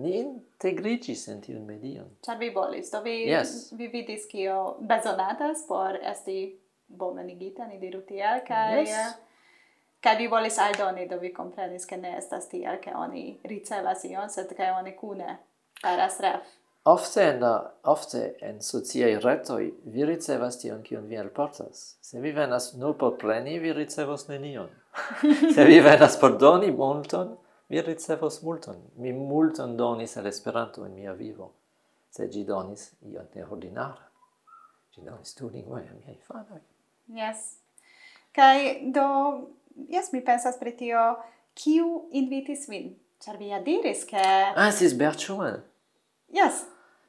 [0.00, 2.08] ni integrigis in tiun medion.
[2.24, 3.74] Char vi volis, do vi, yes.
[3.76, 6.61] vi vidis cio besonatas por esti
[6.98, 8.80] bonvenigita, ni diru tiel, kaj...
[8.80, 8.96] Yes.
[8.96, 9.12] Eh,
[10.02, 14.30] kaj vi volis aldoni, do vi komprenis, ke ne estas tiel, ke oni ricevas ion,
[14.30, 15.36] sed ke oni kune
[15.82, 16.58] faras ref.
[16.84, 17.44] Ofte en,
[17.86, 21.84] ofte en sociai retoi vi ricevas tion kion vi alportas.
[22.02, 24.68] Se vi venas nur por pleni, vi ricevos nenion.
[25.54, 27.36] Se vi venas por doni multon,
[27.68, 28.82] vi ricevos multon.
[28.96, 31.52] Mi multon donis al Esperanto en mia vivo,
[32.10, 34.10] se gi donis ion neordinara.
[34.92, 36.60] Gi donis tu lingua a miei fanoi.
[37.08, 37.56] Yes.
[38.34, 39.06] Kai do
[39.88, 41.16] yes mi pensas pri tio
[41.54, 42.94] kiu invitis vin.
[43.22, 44.22] Ĉar vi ja diris ke
[44.56, 45.54] Ah, sis Berchuan.
[45.54, 46.40] Eh?
[46.40, 46.64] Yes.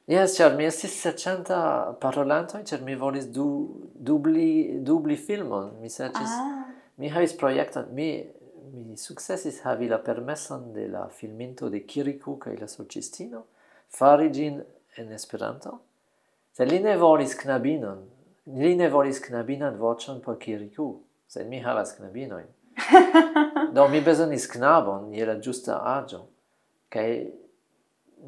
[0.06, 3.46] Yes, ĉar mi estis serĉanta parolantojn, ĉar mi volis du
[3.94, 5.78] dubli dubli filmon.
[5.80, 6.64] Mi serĉis ah.
[7.00, 8.10] mi havis projekton, mi
[8.74, 13.44] mi sukcesis havi la permeson de la filminto de Kirikou kaj la sorĉistino
[13.94, 14.62] fari ĝin
[14.98, 15.78] en Esperanto.
[16.52, 18.02] Se li ne volis knabinon,
[18.46, 22.46] Li ne volis knabinan vocion por kiriku, sed mi havas knabinoin.
[23.74, 26.26] Do mi bezonis knabon je la giusta agio.
[26.88, 27.26] kaj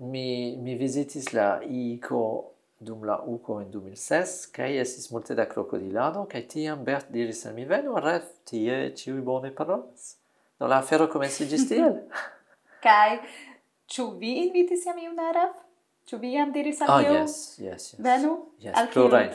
[0.01, 2.45] mi, mi visitis la IICO
[2.79, 7.55] dum la UCO en 2006 kaj estis multe da krokodilado kaj tiam Bert diris al
[7.55, 10.17] mi venu ref tie ciui bone parolas.
[10.59, 11.95] Do la afero komenciĝis tiel.
[12.87, 13.21] kaj
[13.87, 15.66] ĉu vi invitis jam iun ref?
[16.07, 18.01] Ĉu vi jam diris al oh, Ah, yes, yes, yes.
[18.03, 18.37] Venu?
[18.63, 19.33] Yes, al plurajn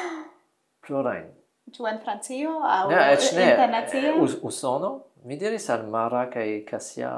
[0.86, 1.30] Plurajn.
[1.72, 4.02] Ĉu en Francio aŭ ne, eh, eh, internacie?
[4.10, 4.90] Eh, Us Usono.
[5.24, 7.12] Mi diris al Mara kaj Kasia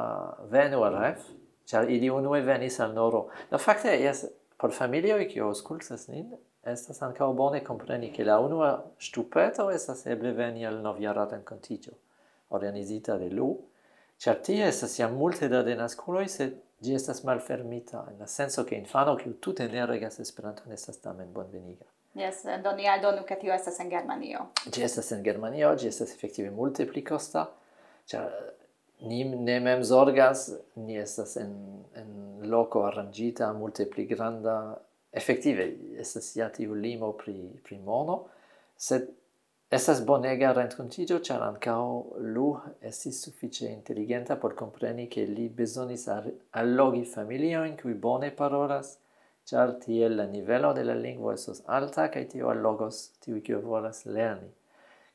[0.53, 1.27] venu al Ref,
[1.71, 3.27] ĉar ili unue venis al Noro.
[3.51, 4.25] Do fakte, jes,
[4.61, 6.31] por familioj kiu aŭskultas nin,
[6.63, 8.73] estas ankaŭ bone kompreni ke la unua
[9.03, 11.95] ŝtupeto estas eble veni al novjara renkontiĝo
[12.55, 13.57] organizita de Lu,
[14.23, 18.75] ĉar tie estas jam multe da denaskuloj, sed Gi estas malfermita, en la senso che
[18.75, 21.85] infano che tute ne regas Esperanton estas tamen bonveniga.
[22.15, 24.51] Yes, do ni aldonu che tio estas en Germanio.
[24.69, 27.47] Gi estas en Germanio, gi estas efektive multe pli costa,
[28.05, 34.79] cioè eh, ni ne mem zorgas, ni estas en, en loco arrangita, multe pli granda,
[35.11, 38.27] effektive, estas ja tiu limo pri, pri mono,
[38.77, 39.09] sed
[39.73, 46.09] Estas bonega rencontigio, char ancao lu estis suffice intelligenta por compreni che li besonis
[46.51, 48.99] allogi familioin cui bone parolas,
[49.47, 54.05] char tiel la nivelo de la lingua esos alta, cae tio allogos tiu cio volas
[54.05, 54.51] lerni.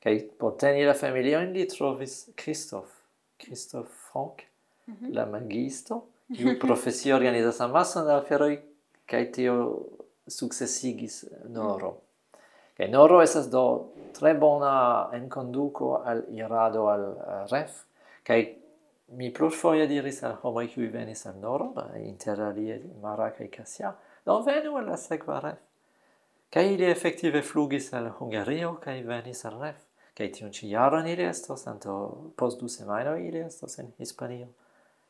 [0.01, 2.89] Cae por teni la familioin li trovis Christoph,
[3.37, 4.41] Christoph Frank,
[4.87, 5.13] mm -hmm.
[5.13, 8.57] la magisto, iu profesio organizas amasson da aferoi,
[9.05, 9.55] cae tio
[10.25, 11.91] successigis noro.
[11.91, 12.06] Mm -hmm.
[12.77, 13.63] Kaj noro esas do
[14.13, 17.71] tre bona conduco al irado al uh, ref,
[18.23, 18.53] kaj
[19.07, 24.77] mi plurfoje diris al homoj kiuj venis al noro, interalie Mara kaj cassia do venu
[24.77, 25.57] al la sekva ref.
[26.53, 29.79] Kaj ili efektive flugis al Hungario kaj venis al ref.
[30.17, 31.93] Kaj tiun ĉi jaron ili estos, anto
[32.37, 34.47] post du semajnoj ili estos en Hispanio,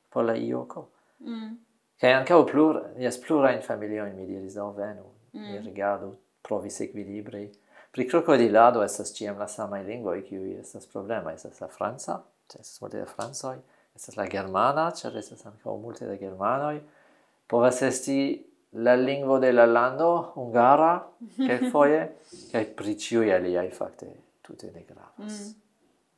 [0.09, 0.87] por la Ioko.
[1.19, 1.53] Mm.
[2.01, 5.41] Kaj ankaŭ plur, jes plurajn familiojn mi diris, do venu, mm.
[5.51, 6.15] mi rigardu
[6.47, 7.51] provis equilibri.
[7.91, 11.33] Pri crocodilado estas ciam la samai lingvoi, kiui estas problema.
[11.33, 13.57] Estas la franca, estas multe de francoi,
[13.95, 16.81] estas la germana, cer estas ancao multe de germanoi.
[17.47, 18.19] Povas esti
[18.71, 21.59] la lingvo de la lando, hungara, che
[22.51, 24.07] kaj pri ciui aliai fakte
[24.41, 25.39] tute ne gravas.
[25.39, 25.53] Mm.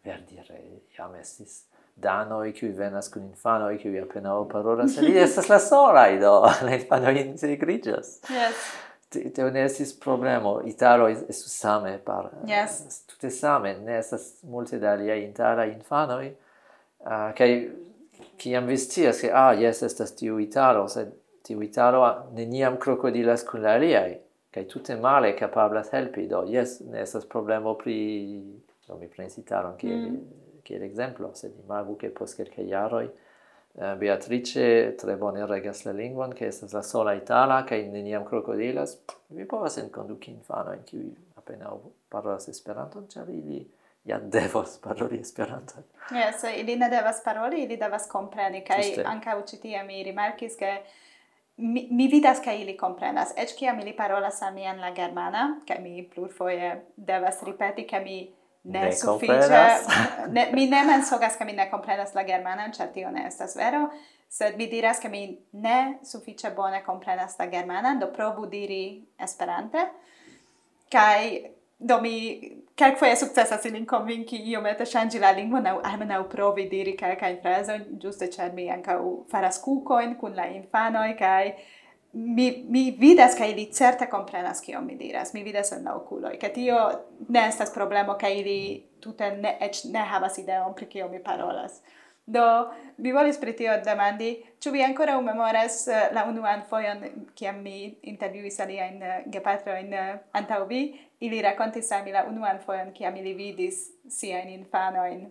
[0.04, 0.60] Verdire,
[0.98, 1.65] iam estis
[2.00, 6.18] danoi qui venas con infano e qui appena o parola se li estas la solai
[6.18, 8.20] do, la se integrigas.
[8.30, 10.62] Yes te ne estis problemo.
[10.65, 12.30] Italo es same par...
[12.43, 13.06] Eh, yes.
[13.06, 16.36] tutte same, ne estas multe da lia intara infano e
[16.98, 17.72] uh, kai
[18.38, 23.62] ciam am scias, che, ah, yes, estas tiu Italo, sed tiu Italo neniam crocodilas cun
[23.62, 24.19] la aliai,
[24.50, 27.98] kai tutte male capablas helpi, do, yes, ne estas problemo pri...
[28.89, 30.38] No, mi prens Italon, kiel mm.
[30.69, 33.10] Kiel exemplo, sed imagu che post quelcae jaroi
[33.75, 38.99] Eh, Beatrice tre bone regas la lingvon, che estas la sola itala, che neniam crocodilas,
[39.27, 41.71] vi povas enconduci infanoin, cui appena
[42.08, 43.62] parolas Esperanton, ĉar ili
[44.03, 45.84] ja devas paroli Esperanton.
[46.12, 50.82] Yes, ili ne devas paroli, ili devas compreni, kaj anca ucitia mi rimarkis, che
[51.58, 53.34] mi, mi vidas ke ili komprenas.
[53.58, 57.99] cia mi li parolas a mi en la germana, che mi plurfoje devas ripeti, che
[57.99, 59.65] mi ne, ne sufiĉe
[60.36, 63.88] ne, mi ne mensogas ke mi ne komprenas la germanan ĉar tio ne estas vero
[64.30, 69.88] sed mi diras ke mi ne sufiĉe bone komprenas la germanan do provu diri esperante.
[70.93, 71.39] Kaj
[71.80, 72.13] do mi
[72.76, 78.30] kelkfoje sukcesas ilin konvinki iomete ŝanĝi la lingvon aŭ almenaŭ provi diri kelkajn frazojn ĝuste
[78.36, 79.00] ĉar mi ankaŭ
[79.32, 81.54] faras kukojn kun la infanoj kaj
[82.13, 85.34] mi mi vidas kaj ili certe komprenas kion mi diras.
[85.34, 86.78] Mi vidas en la okuloj ke tio
[87.28, 88.60] ne estas problemo kai ili
[89.00, 91.82] tute ne eĉ ne havas ideon pri kio mi parolas.
[92.26, 97.02] Do mi volis pri tio demandi ĉu vi ankoraŭ memoras eh, la unuan fojon
[97.36, 100.84] kiam mi intervjuis aliajn eh, gepatrojn eh, antaŭ vi?
[101.19, 105.26] Ili rakontis al mi la unuan fojon kiam ili vidis siajn infanojn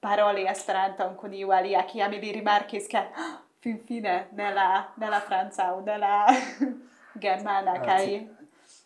[0.00, 5.74] paroli esperanton kun iu alia kiam ili rimarkis ke ah, fin fine nella nella Franza
[5.74, 6.26] o nella
[7.18, 8.28] Germana ah, kai?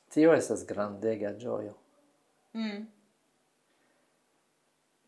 [0.09, 1.77] tio estas grandega gioio.
[2.57, 2.87] Mm.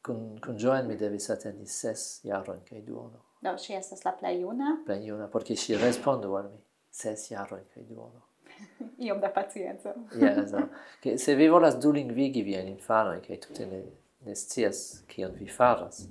[0.00, 3.24] Con con Joan mi devis atendi ses jarojn kai duono.
[3.42, 4.82] No, ŝi estas la plej juna?
[4.84, 5.86] Perché si por a me.
[5.86, 6.60] respondu al mi.
[6.90, 8.26] Ses jarojn kaj duono.
[9.06, 9.94] Iom da pazienza.
[10.12, 10.68] jes no
[11.00, 13.84] Che se vi volas dulingvigi viajn infanojn che tutte ne
[14.18, 14.72] ne che
[15.06, 16.08] kion vi faras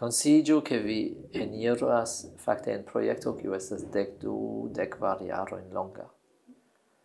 [0.00, 6.10] Consiglio che vi eniras facte en proiecto che estas dec du, dec var jaroin longa.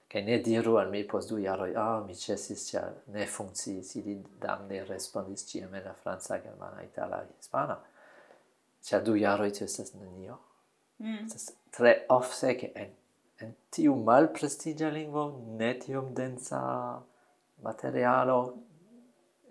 [0.07, 4.23] Che ne diru al mi post du jaro, ah, mi cesis, cia ne funcciis, ili
[4.39, 7.77] damne respondis ciam en la franza, germana, itala, hispana.
[8.79, 10.39] Cia du jaro tio estas nenio.
[11.03, 11.25] Mm.
[11.25, 12.95] Estas tre ofse che en,
[13.41, 17.03] en tiu mal prestigia lingvo, ne tium densa
[17.61, 18.55] materialo,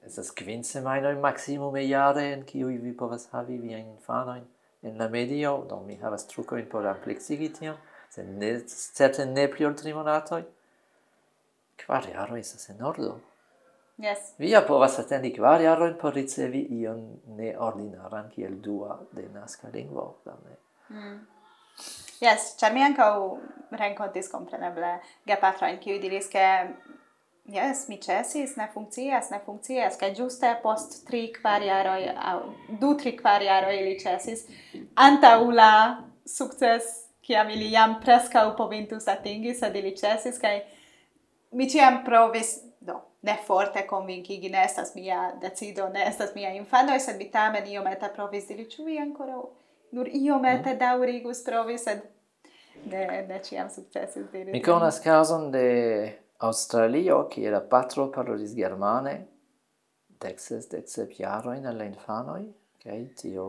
[0.06, 4.44] estas kvin semajnoj maksimume jare in kiuj vi povas havi viajn infanojn
[4.84, 7.76] in la medio, do mi havas trukojn por amplexigi tion,
[8.10, 10.42] se ne, certe ne pli ol tri monatoj.
[11.80, 13.14] Kvar jaro estas en ordo.
[13.96, 14.34] Yes.
[14.38, 17.02] Vi ja povas atendi kvar jarojn por ricevi ion
[17.38, 20.58] neordinaran kiel dua denaska lingvo, plane.
[20.88, 21.20] Mm.
[22.20, 23.12] Yes, ĉar mi ankaŭ
[23.70, 26.44] gapatra in gepatrojn, kiuj diris, ke
[27.44, 31.62] Yes, mi cesis, ne funkcias, ne funkcias, kaj giuste post tri kvar
[32.24, 32.40] au
[32.80, 34.46] du tri kvar jaroj ili cesis
[34.94, 36.82] antaŭ la sukces
[37.20, 40.62] kiam ili jam preskaŭ povintus atingi, sed ili cesis kaj
[41.52, 46.98] mi ciam provis do ne forte convincigi, ne estas mia decido, ne estas mia infanoj,
[47.00, 49.36] sed mi tamen iomete provis dili, ĉu vi ancora
[49.92, 50.78] nur iomete mm.
[50.78, 52.02] daurigus provis, sed
[52.84, 54.52] ne, ne ciam sukcesis dili.
[54.52, 59.14] Mi conas kazon de Australio, kie la patro parolis germane,
[60.20, 63.06] dexes, dexep jaroin alle infanoi, okay?
[63.16, 63.46] tio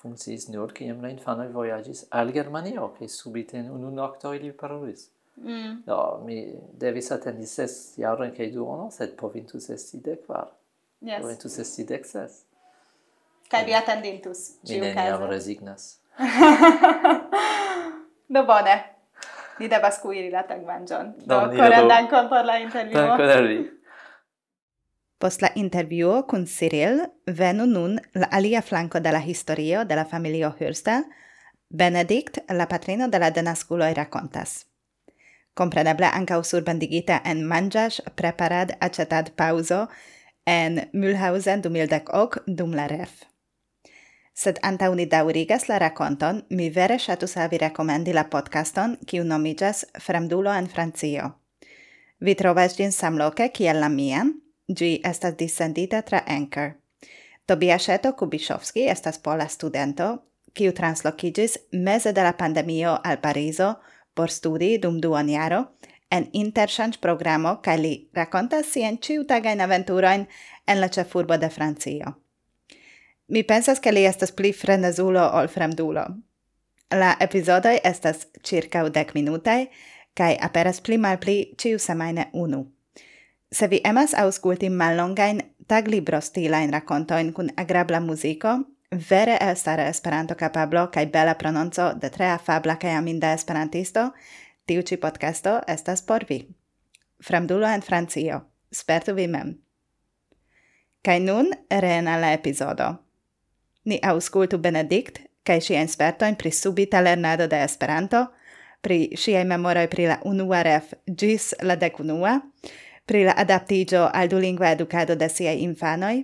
[0.00, 5.10] funkciis nur kiam la infanoi voyagis al Germanio okay, subite in unu nocto ili parolis.
[5.36, 5.82] Mm.
[5.86, 10.48] No, mi devis attendi ses jarojn che duono, sed povintus esti dequar.
[11.00, 11.20] Yes.
[11.22, 12.44] Povintus esti dek ses.
[13.50, 13.72] Kaj vi
[14.22, 14.32] ciu
[14.68, 16.00] Mi neniam resignas.
[18.28, 18.95] no bone.
[19.58, 21.14] Ni devas cuiri la tagmangion.
[21.24, 23.00] Do, coran dankon por la intervjuo.
[23.00, 23.58] Dankon a vi.
[25.18, 30.04] Post la intervjuo kun Cyril, venu nun la alia flanco de la historio de la
[30.04, 31.06] familio Hurstel,
[31.68, 34.66] Benedict, la patrino de la denasculoi, racontas.
[35.54, 39.88] Compreneble ancau surbandigita en mangias, preparad, acetad pauso
[40.44, 43.24] en Mühlhausen 2010 dum la ref
[44.36, 49.86] sed anta uni daurigas la raconton, mi vere shatus avi recomendi la podcaston, kiu nomigas
[50.00, 51.30] Fremdulo en Francio.
[52.20, 54.34] Vi trovas gin samloke kiel la mian,
[54.68, 56.74] gi estas dissendita tra Anchor.
[57.46, 60.10] Tobiaseto Kubishowski estas pola studento,
[60.52, 63.76] kiu translokigis mese de la pandemio al Parizo
[64.14, 65.64] por studi dum duon jaro,
[66.10, 70.28] en interchange programo, kai li racontas sien ciutagain aventuroin
[70.66, 72.25] en la cefurbo de Francio.
[73.28, 76.04] Mi pensas ke li estas pli frenezulo ol fremdulo.
[76.94, 79.66] La episodoi estas circa dec minutaj,
[80.14, 82.66] kaj aperas pli malpli ciu semaine unu.
[83.52, 88.48] Se vi emas ausculti mallongain taglibro stilain racontoin kun agrabla musico,
[89.10, 94.10] vere elstara esperanto capablo kaj bela prononco de tre afabla kaj aminda esperantisto,
[94.66, 96.46] tiu ci podcasto estas por vi.
[97.22, 98.40] Fremdulo en Francio.
[98.72, 99.56] Spertu vi mem.
[101.02, 103.05] Kaj nun, rena la epizodo.
[103.86, 108.24] Ni aŭskultu Benedikt kaj ŝiajn spertojn pri subita lernado de Esperanto,
[108.82, 112.40] pri ŝiaj memoroj pri la unua ref ĝis la dekunua,
[113.06, 116.16] pri la adaptiĝo al dulingva edukado de siaj infanoj,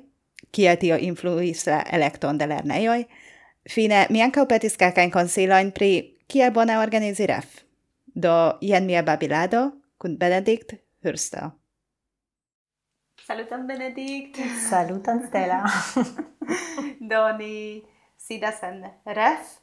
[0.52, 3.00] kiel tio influis la elekton de lernejoj,
[3.70, 5.92] fine mi ankaŭ petis kelkajn konsilojn pri
[6.28, 7.62] kiel bone organizi ref.
[8.14, 11.61] Do jen mia babilado kun Benedikt Hürster.
[13.26, 14.36] Saluton Benedikt.
[14.68, 15.62] Saluton Stella.
[17.10, 17.84] Do ni
[18.16, 19.60] sidas en ref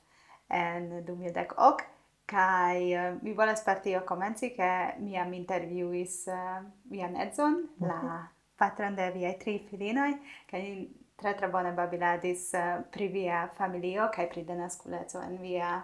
[0.49, 1.83] en 2010 ok
[2.25, 7.67] kai uh, mi volas partio komenci ke mi am interviuis uh, eh, mian edzon mm
[7.79, 7.87] -hmm.
[7.87, 10.13] la patron de viaj tri filinoj
[10.51, 15.81] kaj tre tre bone babiladis uh, pri via familio kaj pri denaskuleco en via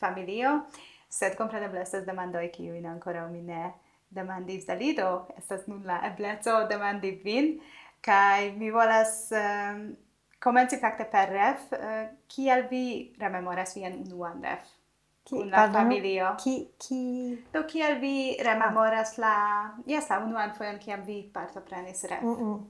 [0.00, 0.60] familio
[1.08, 3.72] sed kompreneble estas demandoj kiujn ankoraŭ mi ne
[4.14, 7.54] demandi Salido, estas nun la ebleco demandi vin,
[8.04, 9.96] kai mi volas ehm, um,
[10.42, 14.68] comenci facte per ref, eh, uh, kiel vi rememoras vian unuan ref?
[15.22, 16.32] Ki, kun la familio.
[16.42, 17.02] Ki, ki...
[17.54, 19.22] Do, kiel vi rememoras ah.
[19.22, 19.34] la,
[19.86, 22.22] Yes, la unuan foion kiam vi partoprenis ref?
[22.22, 22.64] Mm -mm.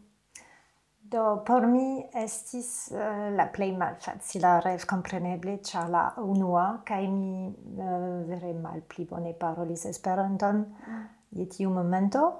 [1.12, 7.48] Do, por mi estis uh, la plei malfacila ref, compreneble, cia la unua, kaj mi
[7.48, 12.32] uh, vere malpli bone parolis Esperanton, mm je tiu momento,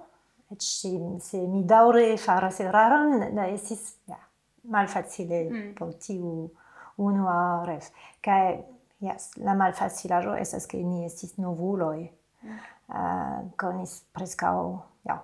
[0.53, 4.19] et si, se mi daure faras eraron, da esis ja,
[4.65, 5.75] malfacile mm.
[5.79, 6.51] por tiu
[7.01, 7.89] unua ref.
[8.21, 8.59] Cae,
[9.01, 12.11] yes, la malfacilajo es che ni estis novuloi,
[12.43, 12.61] mm.
[12.93, 15.15] Ah, uh, conis prescao, ja,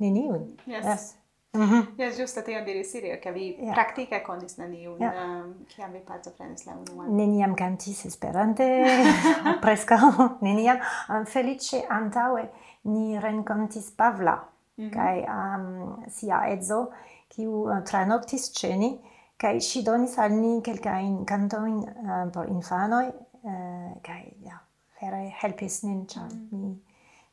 [0.00, 0.46] neniun.
[0.64, 0.84] Yes.
[0.84, 1.17] yes.
[1.52, 1.86] Mm -hmm.
[1.96, 3.74] Jes giusto tion diris Sirio, che vi yeah.
[3.74, 5.44] praktike konis neniun, yeah.
[5.44, 7.14] um, kiam vi partoprenis la unuan.
[7.16, 8.84] Neniam kantis Esperante,
[9.64, 9.96] presca,
[10.40, 10.78] neniam.
[11.08, 12.50] Um, felice antaue
[12.82, 14.90] ni rencontis Pavla mm -hmm.
[14.90, 16.90] kaj um, sia edzo,
[17.28, 19.00] kiu uh, eh, tranoctis ceni,
[19.42, 24.58] ni si donis al ni kelkajn cantoin eh, um, por infanoi, eh, uh, kaj ja,
[25.00, 26.76] vere helpis nin, cia mm -hmm.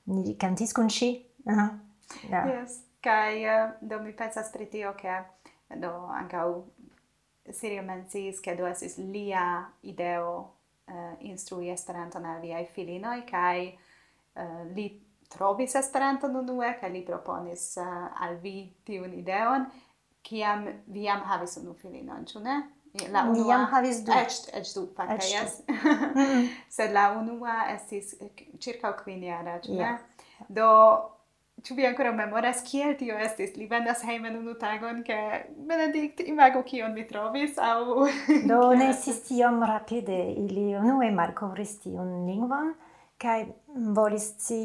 [0.06, 1.26] ni, ni kantis con si.
[1.46, 1.70] Uh -huh.
[2.30, 2.48] yeah.
[2.48, 2.86] Yes.
[3.06, 5.22] Kai eh, do mi pensas pri tio ke
[5.82, 6.50] do ankaŭ
[7.54, 10.32] Sirio mencis ke do esis lia ideo
[10.90, 14.88] uh, instrui Esperanton al viaj filinoj kai uh, eh, li
[15.30, 19.70] trovis Esperanton unue kaj li proponis uh, al vi tiun ideon
[20.26, 22.62] kiam vi jam havis unu filinon, ĉu ne?
[23.12, 23.34] La unua...
[23.34, 24.14] Mi jam havis du.
[24.16, 25.60] Eĉ, eĉ du, fakte, yes.
[26.76, 28.16] Sed la unua estis
[28.60, 29.92] circa quiniara, jara, ĉu ne?
[30.50, 30.70] Do
[31.66, 33.56] Ĉu vi ankoraŭ memoras kiel tio estis?
[33.58, 35.16] Li venas hejmen unu tagon, ke
[35.70, 37.80] Benedikt imagu kion mi trovis aŭ
[38.52, 42.76] Do ne estis tiom rapide, ili unue malkovris tiun lingvon
[43.22, 43.46] kaj
[43.98, 44.60] volis ci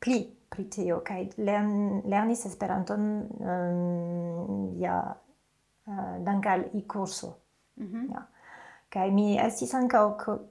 [0.00, 0.18] pli
[0.52, 3.06] pri tio kaj lern, lernis Esperanton
[3.40, 7.32] um, ja uh, dankal i kurso.
[7.76, 8.12] Mm -hmm.
[8.12, 8.26] ja.
[8.92, 10.04] Kaj mi estis ankaŭ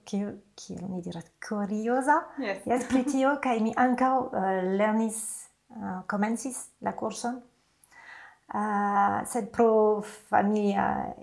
[0.06, 2.24] kiel mi diras kurioza.
[2.38, 2.66] Yes.
[2.66, 4.34] yes pri tio kaj mi ankaŭ uh,
[4.78, 11.13] lernis Eh, uh, komencis la kurson uh, eh, sed pro familia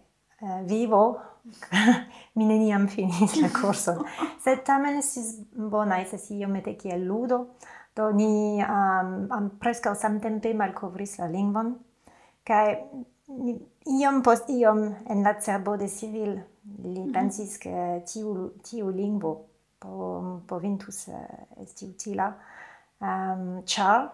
[0.40, 1.20] uh, vivo
[2.36, 4.00] mi neniam finis la kurson
[4.44, 7.44] sed tamen estis bona, sesioj iomete kiel ludo.
[7.96, 11.72] Do ni um, am preskaŭ samtempe malcovris la lingvon.
[12.46, 12.76] Kai
[14.00, 16.36] iom post iom en la cerbo de Cyril
[16.84, 17.12] li mhm.
[17.12, 19.34] pensis che tiu, tiu lingvo
[19.78, 21.18] po, povintus uh,
[21.62, 22.30] esti utila.
[23.00, 24.08] Um, char,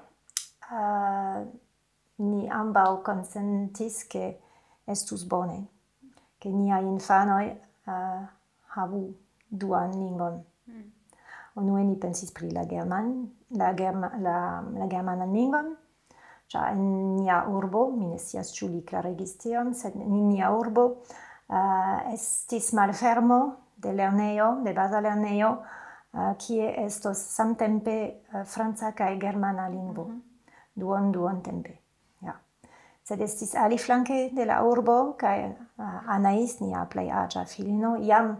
[0.70, 1.46] uh,
[2.16, 4.40] ni ambau consentis che
[4.84, 5.66] estus bone,
[6.38, 8.26] che nia infanoi uh,
[8.66, 9.14] havu
[9.48, 10.44] duan lingon.
[10.70, 10.92] Mm.
[11.54, 15.76] Unue ni pensis pri la german, la, germa, la, la germanan lingvon,
[16.46, 18.82] cia in nia urbo, mi ne sias ciu li
[19.38, 21.04] tion, sed in nia urbo
[21.46, 25.62] uh, estis malfermo de lerneo, de baza lerneo,
[26.12, 30.04] uh, kie estos samtempe uh, franca cae germana lingvo.
[30.04, 30.33] Mm -hmm
[30.74, 31.78] duon duon tempe.
[32.22, 32.36] Ja.
[33.04, 38.36] Sed estis ali flanke de la urbo, cae uh, Anais, nia plei agia filino, iam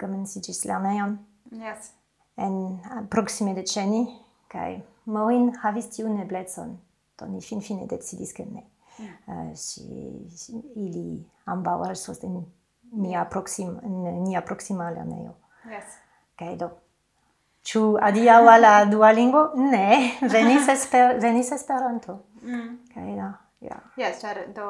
[0.00, 1.18] comencigis lerneion.
[1.52, 1.92] Yes.
[2.36, 4.06] En proxime de ceni,
[4.50, 6.78] cae Morin havis tiun eblezon.
[7.16, 8.66] to ni fin fine decidis che ne.
[8.98, 9.06] Mm.
[9.26, 9.82] Uh, si,
[10.34, 12.44] si, ili ambau alsos en
[12.92, 15.34] nia proxima, nia proxima lerneio.
[15.64, 15.98] Yes.
[16.36, 16.70] Cae do
[17.64, 19.46] Ĉu adiaŭ al la dua lingvo?
[19.56, 22.18] Ne, venis, esper, venis Esperanto.
[22.42, 22.70] Mm.
[22.92, 23.30] Kaj okay, da,
[23.64, 23.80] ja.
[23.96, 24.68] Yes, ĉar do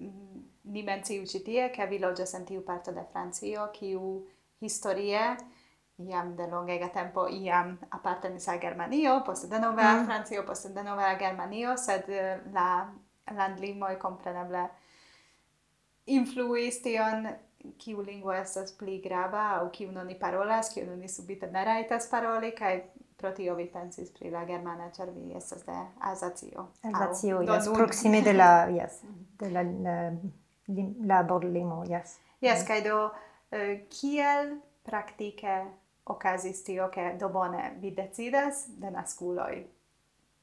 [0.00, 4.14] mm, ni menciu ĉi tie, ke vi loĝas en tiu parto de Francio, kiu
[4.64, 5.24] historie
[6.00, 10.06] iam de longega tempo iam apartenis al Germanio, poste denove al mm.
[10.08, 12.88] Francio, poste denove al Germanio, sed eh, la
[13.36, 14.64] landlimoj kompreneble
[16.10, 17.28] influis tion
[17.78, 22.52] kiu lingvo estas pli grava aŭ kiu oni parolas, kiu oni subite ne rajtas paroli
[22.56, 22.82] kaj
[23.20, 26.68] pro tio vi pensis pri la germana, ĉar vi estas de Alsacio.
[26.82, 29.02] Alsacio, yes, proksime de la, yes,
[29.40, 29.96] de la, la,
[31.06, 32.16] la borlimo, yes.
[32.40, 32.66] Yes, yes.
[32.66, 35.58] kaj do uh, kiel praktike
[36.04, 39.60] okazis tio, ke do bone vi decidas de naskuloj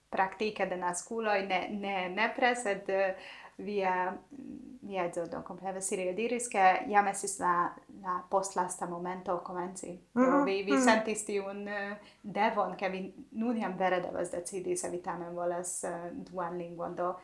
[0.10, 3.16] praktike de naskuloj ne ne ne presed uh, eh,
[3.58, 4.18] via
[4.82, 10.24] via do compreve si diris che iam esis la la post lasta momento comenzi mm
[10.24, 10.44] -hmm.
[10.44, 10.84] vi vi mm -hmm.
[10.84, 15.34] sentis ti un uh, devon che vi nun iam vere devas decidi se vi tamen
[15.34, 17.20] volas uh, duan lingvon do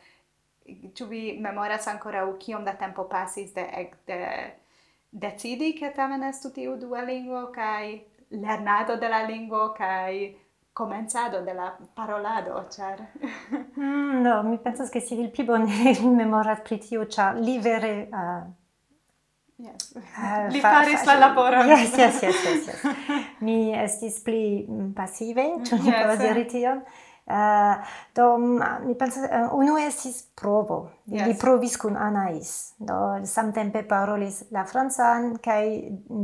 [0.94, 4.54] tu vi memoras ancora u kiom da tempo passis de ec de
[5.10, 10.36] decidi che tamen estu tiu dua lingvo kai lernado de la lingvo kai
[10.74, 12.98] comenzado de la parolado, char...
[13.78, 18.10] mm, no, mi pensas che si vil più bone memorat pri tiu, char li vere...
[18.12, 18.62] Uh,
[19.56, 19.94] Yes.
[19.96, 21.64] Uh, li faris la laboro.
[21.72, 22.84] Yes, yes, yes, yes, yes.
[23.40, 26.02] mi estis pli mm, passive, mm, ĉu ni yes.
[26.02, 26.82] povas diri tion?
[27.24, 27.80] Uh,
[28.12, 28.26] do
[28.84, 30.90] mi pensas uh, unu estis provo.
[31.06, 31.28] Yes.
[31.28, 32.74] Li provis kun Anais.
[32.78, 35.64] Do samtempe parolis la francan kaj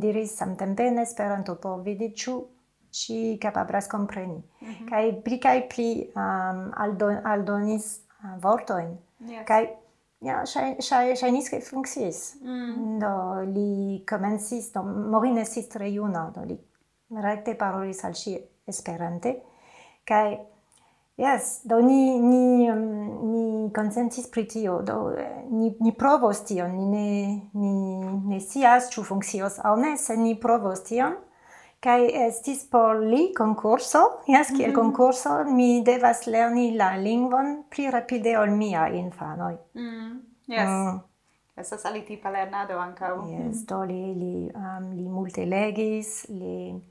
[0.03, 2.35] diris samtempe en Esperanto por vidi ĉu
[2.91, 4.43] ci capabras compreni.
[4.61, 4.89] Mm -hmm.
[4.89, 8.97] Kai pli kai pli um, aldon, aldonis uh, vortoin.
[9.27, 9.45] Yes.
[9.45, 9.69] Kai
[10.21, 12.35] ja, nis ke funkciis.
[12.41, 12.99] Mm.
[12.99, 16.57] Do li komencis, do Morin estis tre juna, do li
[17.21, 18.37] rekte parolis al ŝi
[18.67, 19.41] Esperante.
[20.05, 20.39] Kai
[21.19, 25.11] Yes, do ni ni um, ni consentis pri tio, do
[25.51, 27.73] ni ni provos tion, ni ne ni
[28.29, 31.17] ne sias ĉu funkcios aŭ ne, se ni provos tion,
[31.79, 34.75] Kai estis por li concurso, yes, kiel mm -hmm.
[34.75, 39.57] concurso mi devas lerni la lingvon pli rapide ol mia infanoi.
[39.73, 40.19] Mm.
[40.47, 40.67] Yes.
[40.67, 40.99] Mm.
[41.55, 43.29] Estas alitipa lernado ancau.
[43.29, 43.65] Yes, mm.
[43.67, 46.83] do li, li, um, li multe legis, li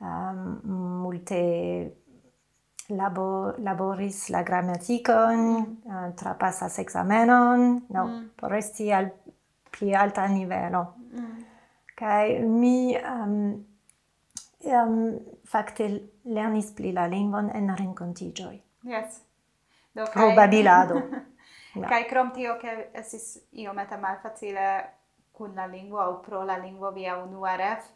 [0.00, 0.60] um,
[1.02, 1.40] multe
[2.88, 5.76] labo, laboris la grammaticon, mm.
[5.86, 8.30] uh, trapasas examenon, no, mm.
[8.36, 9.12] por esti al
[9.70, 10.94] pli alta nivelo.
[11.12, 11.44] Mm.
[11.96, 12.96] Kai mi...
[12.96, 13.72] Um,
[14.64, 15.88] Ehm, um, facte
[16.24, 18.62] lernis pli la lingvon en rencontigioi.
[18.84, 19.20] Yes.
[19.92, 20.94] Do, Pro babilado.
[21.80, 21.88] ja.
[21.88, 22.92] Kai krom tio, ke
[23.74, 24.68] meta mal malfacile
[25.32, 27.86] kun la lingvo o pro la lingvo via unua ref,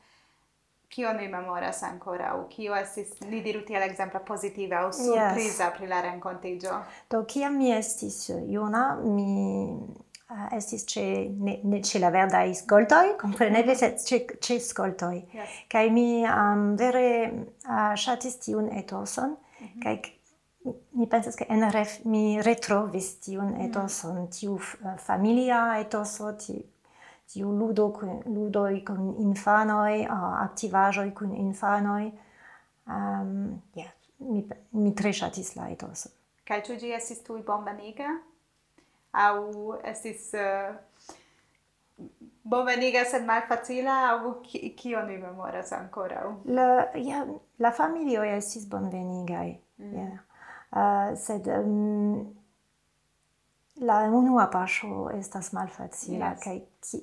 [0.88, 5.76] kio mi memoras ancora, o kio esis ni diru tiel exempla positiva o surpriza yes.
[5.76, 6.84] pri la rencontigio?
[7.10, 9.78] Do, kiam mi estis juna, mi
[10.30, 11.00] uh, estis ce
[11.38, 15.24] ne, ne ce la verdai scoltoi, compreneble, sed ce, ce scoltoi.
[15.32, 15.48] Yes.
[15.68, 17.32] Kai mi um, vere
[17.68, 19.82] uh, shatis tiun etoson, mm -hmm.
[19.82, 20.00] kai
[20.90, 23.60] mi pensas che en ref mi retrovis tiun mhm.
[23.60, 26.62] etoson, mm tiu uh, familia etoso, tiu
[27.28, 32.12] tiu ludo kun ludoi kun infanoi, uh, aktivajoi kun infanoi.
[32.86, 36.12] Um, yeah, mi, mi tre shatis la etoson.
[36.48, 38.08] Kai tu gi estis tui bombaniga?
[39.12, 40.74] au estis uh,
[42.42, 46.22] bonveniga sed malfacila au ki, kio ni memoras ancora?
[46.44, 47.24] La, ja,
[47.58, 49.94] la familio estis bonvenigai, mm.
[49.94, 50.08] ja.
[50.68, 52.34] Uh, sed um,
[53.80, 56.42] la unua paŝo estas malfacila yes.
[56.44, 57.00] kai ki,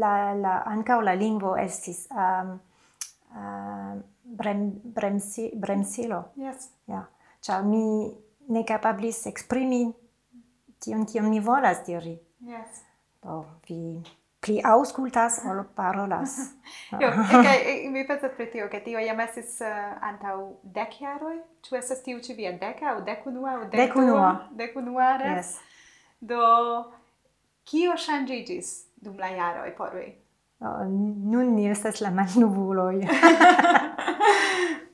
[0.00, 2.58] la la ankaŭ la lingvo estis um,
[3.32, 6.24] uh, brem, bremsi, bremsilo.
[6.36, 6.68] Yes.
[6.86, 7.06] Ja.
[7.40, 7.84] Ĉar mi
[8.52, 9.86] ne kapablis eksprimi
[10.80, 12.18] tion kion mi volas diri.
[12.40, 12.82] Yes.
[13.22, 14.00] Do vi
[14.40, 16.36] pli auscultas ol parolas.
[17.02, 17.58] jo, kaj
[17.92, 21.40] mi pensas pri tio, che tio jam estis uh, antau dec jaroi.
[21.62, 24.48] ĉu esas tiu ci via deca, o dekunua o decunua?
[24.56, 25.58] Decunua, Yes.
[26.20, 26.40] Do
[27.64, 30.08] kio ŝanĝiĝis dum la jaroi por vi?
[30.60, 30.84] Uh,
[31.32, 33.04] nun ni estas la malnuvuloi.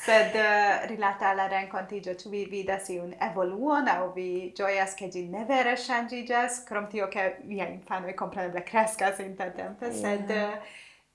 [0.00, 5.26] Sed uh, rilata alla rencontigio, tu vi vidas iun evoluon au vi gioias che gi
[5.28, 10.56] ne vere ŝanĝiĝas, crom tio che via infanoj kompreneble kreskas intertempe, sed uh,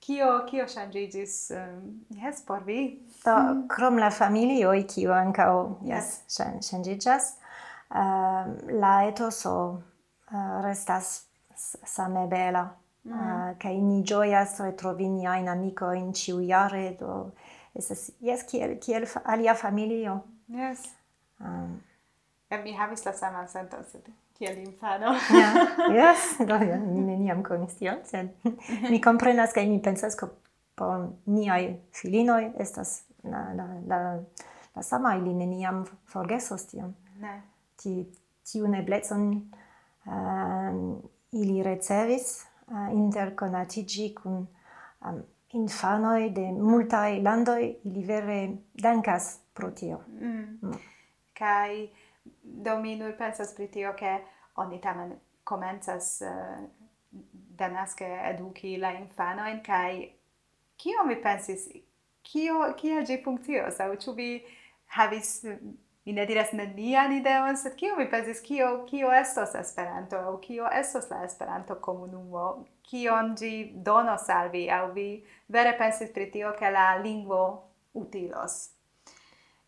[0.06, 3.00] kio kio ŝanĝiĝis eh, um, yes por vi?
[3.24, 3.66] Do mm.
[3.74, 5.50] krom la familioj kio ankaŭ
[5.88, 6.70] yes, yes.
[6.70, 7.30] ŝanĝiĝas,
[7.90, 11.24] uh, la etoso uh, restas
[11.56, 12.68] same bela.
[13.06, 13.18] Mm.
[13.18, 17.30] Uh, kai ni ĝojas retrovi in ciu ĉiujare, do
[17.78, 20.20] estas jes kiel kiel alia familio.
[20.48, 20.84] Yes.
[21.40, 21.80] Um,
[22.50, 24.08] ja mi havis la saman senton sed
[24.38, 25.14] kiel infano.
[25.34, 25.52] Ja.
[25.98, 28.28] Yes do ja mi neniam konis tion sed
[28.90, 30.28] mi komprenas kaj mi pensas ke
[30.76, 34.00] por niaj filinoj estas la la la
[34.76, 36.94] la sama ili neniam forgesos tion.
[37.20, 37.42] Ne.
[37.76, 38.06] Ti
[38.52, 39.50] tiun eblecon
[40.06, 41.02] um,
[41.32, 44.46] ili ricevis uh, interkonatigi kun
[45.00, 45.22] um,
[45.52, 50.00] infanoi de multae landoi, ili vere dankas pro tio.
[50.08, 50.58] Mm.
[50.62, 50.80] Mm.
[51.38, 51.90] Kai,
[52.42, 54.20] do mi nur pensas pri tio, che
[54.56, 56.68] oni tamen comenzas eh, uh,
[57.56, 60.12] danaske eduki la infanoin, kai
[60.76, 61.68] kio mi pensis,
[62.22, 64.42] kio, kiel gi funkcios, au vi
[64.86, 65.44] havis
[66.06, 70.68] mi ne diras nenian ideon, sed kio mi pensis, kio, kio estos Esperanto, au kio
[70.70, 75.08] estos la Esperanto komunumo, kion gi donos al vi, au vi
[75.48, 77.40] vere pensis pri tio, ke la lingvo
[77.98, 78.68] utilos?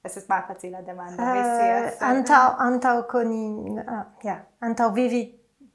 [0.04, 1.88] Es mal facila demanda, uh, mi eh, sias.
[1.92, 5.24] Yes, antau, antau coni, ah, yeah, antau vivi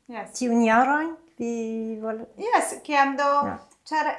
[0.07, 0.31] yes.
[0.39, 2.23] tiun jaroin, vi vol...
[2.39, 3.59] Yes, kiam do, yeah.
[3.83, 4.15] char,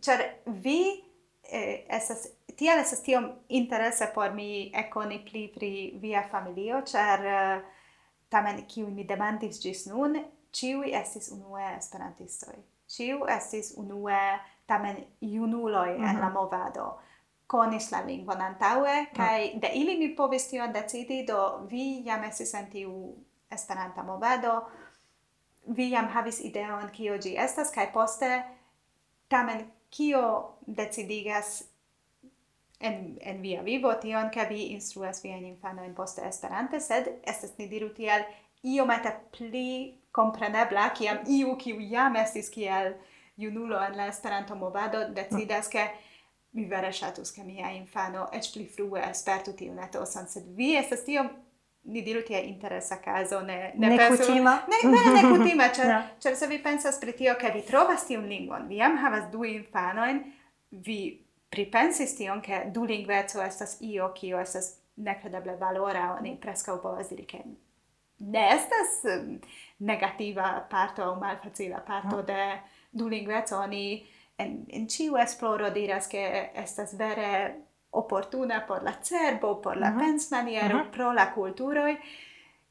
[0.00, 1.02] char vi
[1.50, 7.32] eh, esas tiel estas tiom interesse por mi econi pli pri via familio, char uh,
[7.32, 7.62] eh,
[8.28, 10.18] tamen kiu mi demandis gis nun,
[10.54, 12.60] ĉiuj estis unue esperantistoi.
[12.86, 14.20] Ciu estis unue
[14.66, 16.08] tamen junuloj mm -hmm.
[16.08, 16.20] en mhm.
[16.20, 16.98] la movado
[17.46, 19.16] conis la lingvon antaue, mhm.
[19.16, 19.60] kai mm.
[19.60, 23.14] de ili mi povis tion decidi do vi jam estis en tiu
[23.50, 24.62] esperanta movado
[25.66, 28.42] vi jam havis ideon kio gi estas kai poste
[29.28, 31.73] tamen kio decidigas
[32.84, 37.08] en, en via vivo tion, ke vi instruas via in infano in poste Esperante, sed
[37.24, 38.24] estas ni diru tiel
[38.64, 39.68] iomete pli
[40.14, 42.94] komprenebla, kiam iu kiu jam estis kiel
[43.40, 45.88] junulo en la Esperanto movado decidas, ke
[46.54, 51.02] mi vere ŝatus, ke mia infano eĉ pli frue spertu tiun etoson, sed vi estas
[51.08, 51.32] tiom
[51.84, 54.54] ni diru tia interesa caso ne ne ne pensu, Kutima.
[54.68, 56.00] ne ne ne kutima, cer no.
[56.20, 59.44] cer se vi pensas pri tio che vi trovas tiun lingvon vi jam havas du
[59.44, 60.22] infanoin
[60.70, 61.23] vi
[61.54, 66.40] pripensis tion, che du lingvezo estas io, kio estas necredeble valora, oni mhm.
[66.42, 67.42] prescau povas diri che
[68.16, 69.38] ne estas um,
[69.76, 72.22] negativa parto o malfacila parto no.
[72.22, 74.06] de du lingvezo, oni
[74.38, 77.56] en, en ciu esploro diras che estas vere
[77.90, 79.98] opportuna por la cerbo, por la uh -huh.
[79.98, 80.90] pensmaniero, uh -huh.
[80.90, 81.98] pro la culturoi,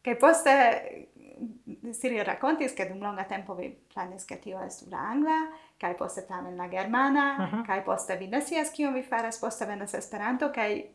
[0.02, 5.00] che poste mm, si racontis, che dum longa tempo vi planis che tio estu la
[5.00, 7.66] angla, kai poste tamen la germana, uh -huh.
[7.68, 10.86] kai poste vi nesias kio vi faras, poste venas Esperanto, kai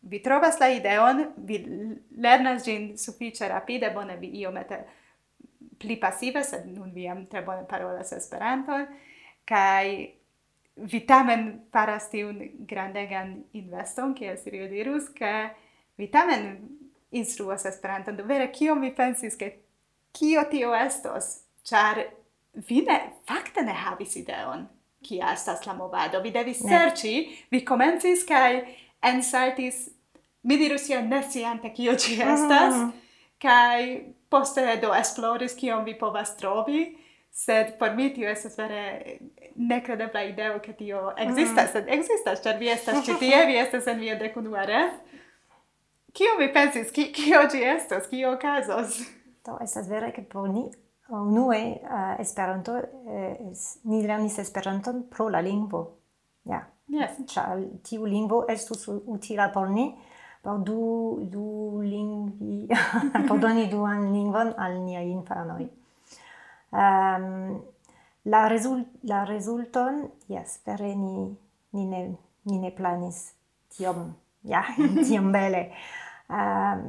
[0.00, 1.64] vi trovas la ideon, vi
[2.16, 4.84] lernas gin suffice rapide, bone vi iomete
[5.78, 8.72] pli passive, sed nun vi am tre bone parolas esperanto,
[9.44, 10.14] kai
[10.74, 15.32] vi tamen faras tiun grandegan investon, kiel Sirio dirus, ke
[15.96, 16.48] vi tamen
[17.16, 19.52] instruas esperanto, do vere kio mi pensis, ke
[20.12, 22.04] kio tio estos, char
[22.68, 24.66] vi ne, fakte ne havis ideon,
[25.02, 26.20] kia estas la movado.
[26.22, 26.70] Vi devis ne.
[26.70, 27.14] serci,
[27.50, 28.62] vi comencis kai
[29.04, 29.88] ensaltis,
[30.42, 31.22] mi dirus ja ne
[31.74, 32.32] kio ci ah.
[32.34, 32.92] estas, mm -hmm.
[33.42, 36.98] kai poste do esploris kion vi povas trovi,
[37.30, 39.18] sed por mi tio estas vere
[39.56, 41.72] nekredebla ideo ke tio existas, mm.
[41.72, 44.90] sed existas, ĉar vi estas ĉi tie, vi estas en via dekunua.
[46.12, 48.98] Kio vi pensis, kio ci estos, kio okazos?
[49.44, 50.70] Do, estas vere ke por ni
[51.08, 52.76] unue uh, Esperanto
[53.06, 55.98] eh, es, ni lernis Esperanton pro la lingvo.
[56.44, 56.52] Ja.
[56.52, 56.66] Yeah.
[56.88, 57.16] Yes.
[57.26, 59.88] Ĉar tiu lingvo estus utila por ni
[60.42, 62.68] por du du lingvi
[63.28, 65.68] por doni duan lingvon al nia infanoi
[66.72, 67.60] Um, ehm,
[68.24, 71.36] la result la resulton yes vere ni
[71.72, 72.00] ni ne
[72.42, 73.34] ni ne planis
[73.70, 74.64] tiom ja
[75.06, 75.70] tiom bele
[76.28, 76.82] um,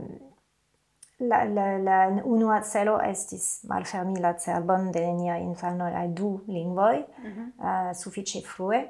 [1.20, 6.98] La, la, la unua celo estis malfermi la cerbon de nia infano al du lingvoj
[6.98, 7.48] mm -hmm.
[7.58, 8.90] uh, sufiĉe frue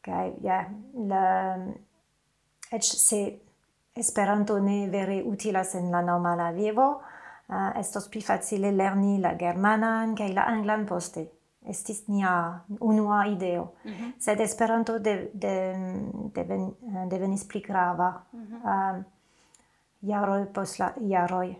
[0.00, 0.64] kaj ja
[1.08, 1.56] la
[2.70, 3.38] eĉ se
[3.94, 7.02] Esperanto ne vere utilas en la normala vivo
[7.48, 11.28] uh, estos pli facile lerni la germanan kaj la anglan poste
[11.68, 13.72] estis nia unua ideo.
[13.84, 14.12] Mm -hmm.
[14.18, 15.76] Sed Esperanto de, de,
[16.34, 18.22] de, uh, devenis pli grava.
[18.32, 18.98] Mm -hmm.
[18.98, 19.04] uh,
[20.02, 21.54] jaroj post la jaroj.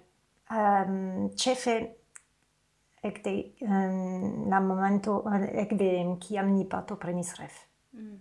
[0.53, 1.77] Ehm, um, cefe
[3.03, 5.23] ekde um, la momento,
[5.53, 7.57] ekde kiam ni partoprenis ref.
[7.93, 8.21] Mm.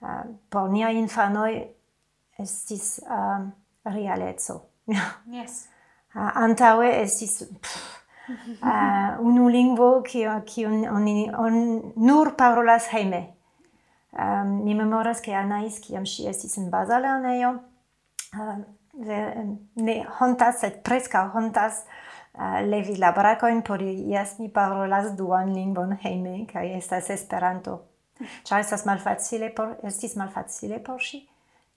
[0.00, 1.54] Uh, por nia infanoj
[2.38, 3.46] estis uh,
[3.84, 4.60] realeco.
[5.38, 5.64] yes.
[6.14, 11.08] Uh, antaŭe estis uh, unu lingvo kiun ki on, on,
[11.46, 11.58] on
[11.96, 13.24] nur parolas hejme.
[14.14, 17.56] Um, mi memoras ke Anais kiam ŝi estis en baza lernejo,
[18.38, 18.58] uh,
[18.96, 21.84] ne hontas, sed presca hontas
[22.34, 27.82] uh, levi la bracoin por ias mi parolas duan lingvon heime, kai estas Esperanto.
[28.44, 31.24] Cia estas malfacile por, estis malfacile por si,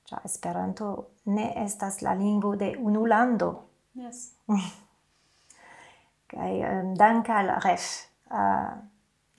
[0.06, 3.64] cia Esperanto ne estas la lingvo de unu lando.
[3.94, 4.34] Yes.
[6.32, 8.78] kai um, dank al ref, uh,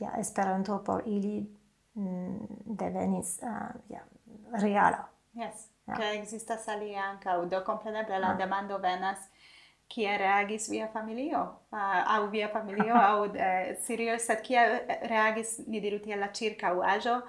[0.00, 1.46] ja, Esperanto por ili
[1.94, 4.02] mm, devenis, uh, ja,
[4.52, 5.08] reala.
[5.34, 6.14] Yes che yeah.
[6.14, 8.36] existas alia anca, do compreneble la yeah.
[8.36, 9.18] demando venas,
[9.88, 11.40] kia reagis via familio,
[11.72, 16.26] uh, au via familio, au eh, uh, Sirio, sed kia eh, reagis, ni diru alla
[16.26, 17.22] la circa uajo,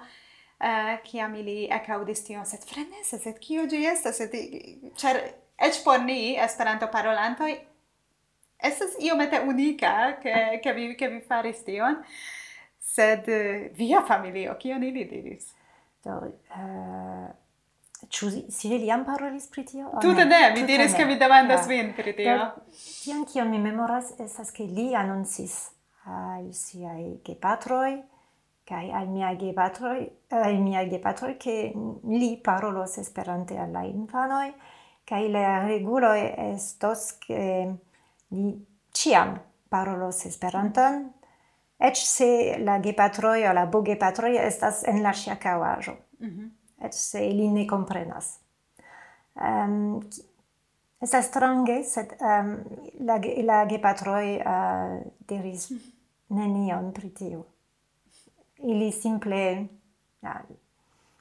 [0.60, 4.36] eh, uh, kiam ili ecaudis tion, sed frenese, sed kio gi estas, sed,
[4.96, 5.22] cer,
[5.58, 7.58] ec por ni, esperanto parolantoi,
[8.58, 12.04] estas iomete unica che che vi, che vi faris tion,
[12.78, 15.54] sed uh, via familio, kion ili diris?
[16.02, 16.10] Do,
[16.56, 17.39] uh,
[18.10, 19.90] Ĉu si li jam parolis pri tio?
[20.02, 22.38] Tute ne, mi diris, ke mi demandas vin pri tio.
[22.74, 25.60] Tiam kion mi memoras estas, ke li anoncis
[26.10, 28.00] al siaj gepatroj
[28.70, 30.00] kaj al miaj gepatroj,
[30.30, 31.54] al miaj gepatroj, ke
[32.06, 34.52] li parolos Esperante al la infanoj
[35.10, 36.18] kaj la reguloj
[36.52, 37.40] estos, ke
[38.30, 38.52] li
[38.94, 39.34] ĉiam
[39.70, 41.02] parolos Esperanton,
[41.80, 42.30] eĉ se
[42.62, 45.96] la gepatroj aŭ la bogepatroj estas en la ĉirkaŭaĵo.
[46.20, 46.48] Mm -hmm
[46.80, 48.38] et se ili ne comprenas.
[49.34, 50.02] Um,
[51.00, 52.50] Estas strange, sed um,
[53.08, 55.70] la, la gepatroi uh, eh, diris
[56.36, 57.44] nenion pri tiu.
[58.68, 59.38] Ili simple,
[60.20, 60.34] ja,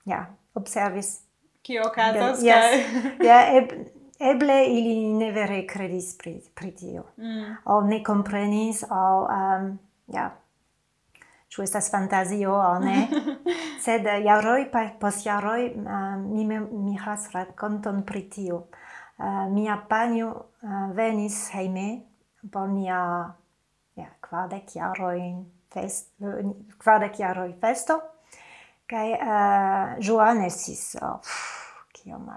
[0.06, 1.22] ja observis.
[1.62, 2.44] Kio okazas?
[2.44, 2.92] Yes,
[3.30, 3.72] ja, eb,
[4.20, 7.06] eble ili ne vere credis pri, pri tio.
[7.18, 7.56] Mm.
[7.66, 9.72] O ne comprenis, o, um,
[10.12, 10.28] ja,
[11.50, 13.08] ĉu estas fantazio aŭ ne?
[13.86, 14.68] Sed jaroj
[15.02, 18.64] post jaroj uh, mi mi havas rakonton pri tio.
[19.20, 21.90] Uh, mia panjo uh, venis hejme
[22.52, 23.34] por nia
[23.96, 25.20] ja kvardek jaroj
[25.74, 26.14] fest
[26.78, 28.00] kvardek jaroj festo
[28.90, 31.20] kaj uh, Joan estis oh,
[31.94, 32.30] kiom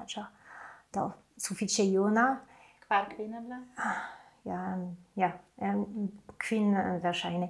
[0.92, 1.10] do
[1.40, 2.40] sufiĉe juna.
[2.86, 4.02] Kvar kvin eble ah,
[4.44, 4.76] ja
[5.16, 5.30] ja
[6.38, 7.48] kvin verŝajne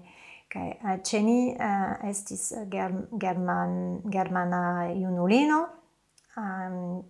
[0.52, 0.98] kai okay.
[1.08, 5.62] ceni uh, estis german germana junulino.
[6.36, 7.02] Um,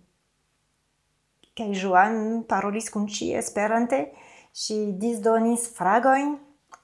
[1.55, 4.13] kai Joan parolis kun ci Esperante.
[4.53, 6.37] si disdonis fragoin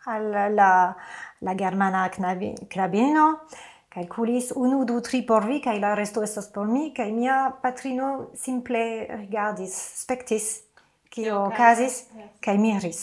[0.06, 0.96] al la
[1.42, 3.40] la germana knabi, knabino
[3.90, 8.30] calculis unu, du, tri por vi, kai la resto estas por mi, kai mia patrino
[8.38, 10.50] simple rigardis, spectis,
[11.10, 12.58] cio ocasis, yes.
[12.58, 13.02] miris.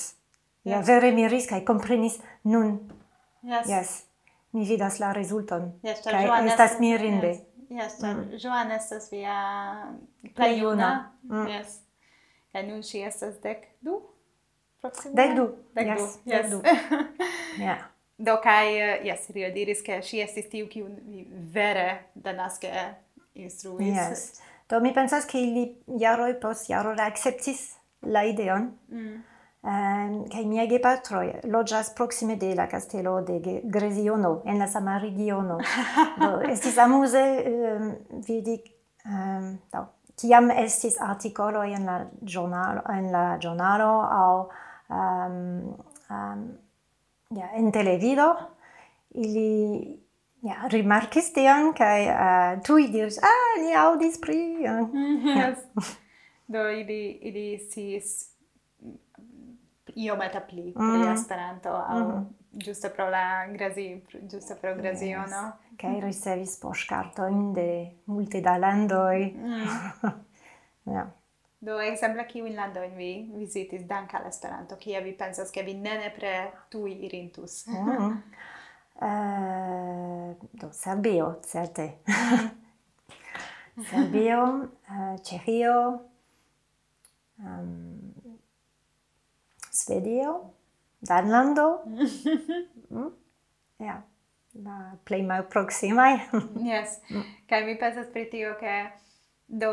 [0.62, 0.72] Yes.
[0.72, 2.78] Ja, vere miris, kai comprenis, nun
[3.46, 3.68] Yes.
[3.68, 4.02] yes.
[4.52, 5.72] Mi vidas la rezulton.
[5.82, 7.28] Yes, kaj estas mirinde.
[7.68, 8.38] Yes, yes, mm.
[8.42, 9.36] Joan estas via
[10.34, 11.12] plej juna.
[11.22, 11.46] Mm.
[11.46, 11.78] Yes.
[12.52, 14.00] Kaj nun ŝi estas dek du?
[14.80, 15.14] Proximum.
[15.16, 15.46] Dek du.
[15.74, 16.00] Dek yes.
[16.00, 16.30] du.
[16.30, 16.42] Yes.
[16.42, 16.62] Dek du.
[17.66, 17.86] yeah.
[18.18, 20.88] Do kai eh, yes, Rio diris ke ŝi estis tiu kiu
[21.54, 22.72] vere denaske
[23.34, 23.94] instruis.
[23.94, 24.26] Yes.
[24.70, 25.68] Do mi pensas ke ili
[26.00, 28.72] jaroj post jaroj akceptis la ideon.
[28.90, 29.35] Mm
[29.66, 35.56] Ehm, kai mia gepatroj loĝas proxime de la castello de Greziono en la sama regiono.
[36.20, 37.88] Do estis amuze um,
[38.28, 38.54] vidi
[39.10, 39.82] um, do,
[40.22, 43.90] kiam estis artikolo en la giornalo, en la giornalo,
[44.20, 44.38] au,
[44.86, 45.74] um,
[46.14, 46.46] um,
[47.34, 48.28] ja en televido
[49.10, 49.98] ili
[50.46, 54.88] ja rimarkis tion kai uh, eh, tui diris ah ni audis pri uh,
[55.26, 55.90] yes.
[56.46, 58.35] do ili ili sis
[59.96, 60.90] iomete pli mm.
[60.92, 62.24] pri Esperanto aŭ mm -hmm.
[62.64, 65.76] giusto pro la grazi giusto pro graziono yes.
[65.80, 67.68] kaj ricevis poŝtkartojn de
[68.06, 69.66] multe da landoi mm.
[70.94, 71.06] yeah.
[71.60, 75.98] Do ekzemple kiujn landojn vi visitis dank al Esperanto, kie vi pensas ke vi ne
[75.98, 77.66] nepre tui irintus?
[77.66, 78.22] mm
[79.00, 81.98] uh, do Serbio, certe.
[83.76, 83.84] Mm.
[83.90, 86.00] Serbio, eh, uh, Ĉeĥio,
[87.38, 88.15] um, ehm,
[89.76, 90.50] Svedio,
[91.00, 91.82] Danlando.
[92.90, 93.10] mm?
[93.78, 94.02] Ja,
[94.54, 96.14] la plej malproksimaj.
[96.70, 97.00] yes.
[97.10, 97.24] Mm.
[97.48, 98.76] Kaj mi pensas pri tio ke
[99.46, 99.72] do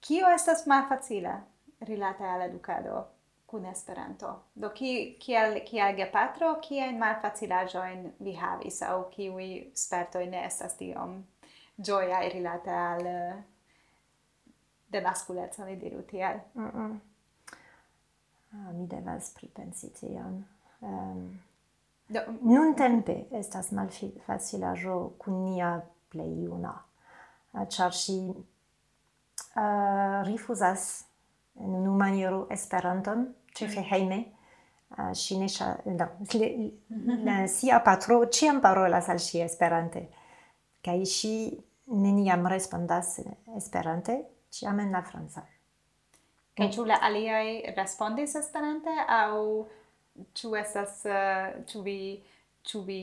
[0.00, 1.38] kio estas malfacila
[1.80, 3.06] rilate al edukado
[3.46, 4.34] kun Esperanto.
[4.54, 11.22] Do ki kiel kiel gepatro kiel malfacilaĵojn vi havis aŭ kiuj spertoj ne estas tiom
[11.78, 13.20] ĝojaj rilate al de
[14.92, 16.40] denaskulecon, diru tiel.
[16.54, 16.98] Mm -mm.
[18.52, 20.44] Ah, mi devas pripensi tion.
[20.80, 21.40] Um,
[22.08, 25.74] Do, nun tempe estas malfacilaĵo kun nia
[26.08, 26.70] plej juna,
[27.52, 30.86] ah, ĉar ŝi uh, rifuzas
[31.60, 33.88] en unu maniero Esperanton, ĉefe mhm.
[33.90, 34.20] hejme.
[34.96, 35.68] Uh, ŝi ne ŝa...
[35.84, 36.08] No,
[36.40, 36.48] le,
[36.88, 37.44] mhm.
[37.52, 40.06] sia patro ĉiam parolas al ŝi Esperante,
[40.80, 41.34] kaj ŝi
[41.92, 43.18] neniam respondas
[43.60, 45.44] Esperante, ĉiam en la franca.
[46.58, 49.34] Kaj ĉu la aliaj respondis Esperante aŭ
[50.34, 51.98] ĉu estas eh, ĉu vi
[52.66, 53.02] ĉu vi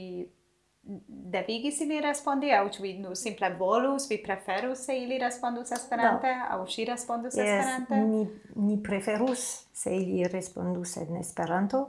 [1.35, 6.33] devigis ili respondi aŭ ĉu vi nu simple volus vi preferus se ili respondus Esperante
[6.49, 8.25] aŭ ŝi respondus yes, Esperante ni
[8.67, 11.85] ni preferus se ili respondus en Esperanto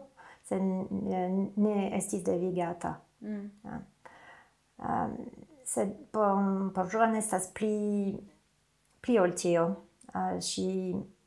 [0.47, 3.51] se ne estis devigata mm.
[3.65, 3.81] ja.
[4.79, 5.19] um,
[5.65, 8.15] sed por por Joan estas pli
[9.03, 9.67] pli ol tio
[10.15, 10.39] uh,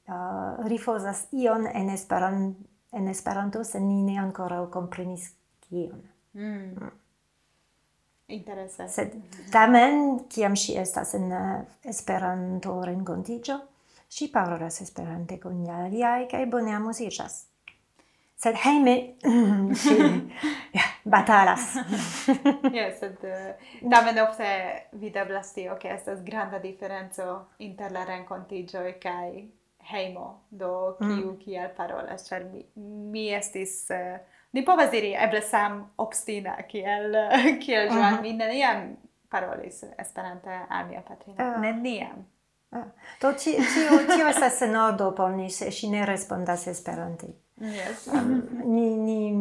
[0.10, 0.16] Ah,
[0.58, 2.56] uh, rifozas ion en Esperan
[2.92, 6.02] en Esperanto se ni ne ancora comprenis kion.
[6.34, 6.44] Hmm.
[6.44, 6.74] Mm.
[6.80, 6.92] mm.
[8.28, 8.88] Interesa.
[8.88, 9.14] Sed
[9.52, 11.32] tamen kiam ŝi estas en
[11.90, 13.56] Esperanto renkontiĝo,
[14.10, 17.40] ŝi parolas Esperante kun la aliaj kaj bone amuziĝas.
[18.40, 18.96] Sed hejme
[19.84, 19.98] ŝi
[21.14, 21.74] batalas.
[22.78, 24.52] Jes, sed eh, tamen ofte
[25.02, 29.32] videblas tio, ke estas granda diferenco inter la renkontiĝoj kaj
[29.92, 31.38] heimo, do kiu mm.
[31.44, 33.86] kiel parolas, ĉar mi, mi estis...
[33.94, 34.20] Uh,
[34.52, 37.14] ni povas diri, eble sam obstina, kiel,
[37.64, 37.96] kiel uh -huh.
[37.96, 38.22] Joan, mhm.
[38.22, 38.98] mi neniam
[39.30, 41.62] parolis Esperante al mia patrino, uh.
[41.62, 42.26] neniam.
[42.72, 42.84] Uh.
[43.22, 43.54] Do, tio,
[44.16, 47.28] tio estas enodo, ponis, ŝi ne respondas Esperante.
[47.62, 48.08] Yes.
[48.08, 49.32] Um, ni, ni,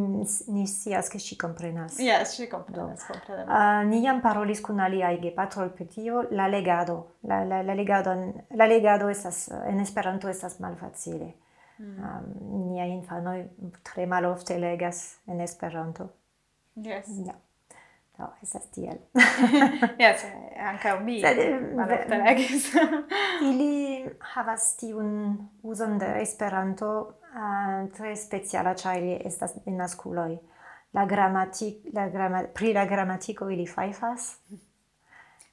[0.47, 1.99] ni sias che ci comprenas.
[1.99, 3.47] Yes, ci comprenas, comprenas.
[3.47, 7.15] Uh, ni jam parolis kun aliaj gepatroj pri tio, la legado.
[7.23, 8.15] La, la, la, legado,
[8.51, 11.35] la legado estas, en Esperanto estas malfacile.
[11.79, 11.99] Mm.
[12.03, 13.45] Um, nia infanoj
[13.83, 16.09] tre malofte legas en Esperanto.
[16.75, 17.07] Yes.
[17.27, 17.35] Ja.
[18.19, 18.99] No, estas tiel.
[20.03, 20.25] yes,
[20.59, 22.73] anca mi eh, malofte legis.
[23.43, 30.39] ili havas tiun uson de Esperanto uh, tre speciala ĉar ili estas nasculoi.
[30.93, 34.37] la grammatic, la gramma, pri la grammatico ili faifas.
[34.49, 34.59] Mi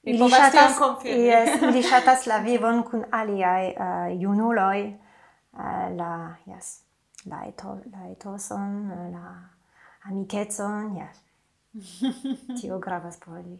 [0.04, 5.60] ili shatas, yes, ili shatas la vivon kun aliai uh, ah, junuloj uh,
[5.98, 6.82] la yes
[7.26, 9.50] la eto la etoson la
[10.04, 11.18] amiketson yes
[12.62, 13.60] tio gravas por li.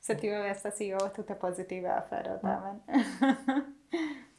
[0.00, 2.80] Se tio estas io tute pozitiva afero, tamen.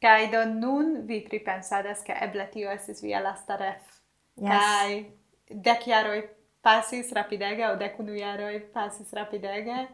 [0.00, 4.00] Kai do nun vi pripensadas ke eble tio estis via lasta ref.
[4.36, 4.50] Yes.
[4.50, 5.06] Kai
[5.48, 6.20] dek jaroj
[6.66, 9.86] pasis rapidege, o dek unu jaroj pasis rapidege.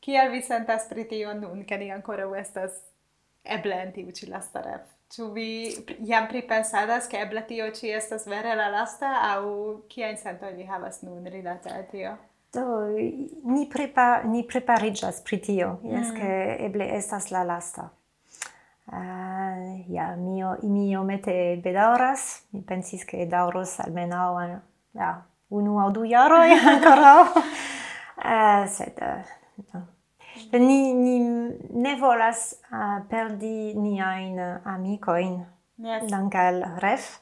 [0.00, 2.76] Kiel vi sentas pri tio nun, ke ni ancora estas
[3.44, 4.86] eble en tiu ci lasta ref?
[5.08, 5.50] Ĉu vi
[6.04, 9.44] jam pripensadas ke eble tio ĉi estas vere la lasta aŭ
[9.88, 12.16] kiajn sentojn vi havas nun rilate al tio?
[12.52, 12.64] Do
[13.44, 16.18] ni prepa ni prepariĝas pri tio, jes mm.
[16.20, 17.88] ke eble estas la lasta.
[18.88, 22.22] Uh, ja, mio, mi omete bedaŭras.
[22.56, 24.30] Mi pensis, ke daŭros almenaŭ
[24.96, 25.10] ja,
[25.52, 27.18] unu aŭ du jaroj ankoraŭ.
[27.28, 29.28] uh, sed uh,
[29.74, 29.82] no.
[30.54, 31.18] ni, ni
[31.84, 35.36] ne volas uh, perdi niajn amikojn
[35.84, 36.08] yes.
[36.08, 37.18] dankal ref.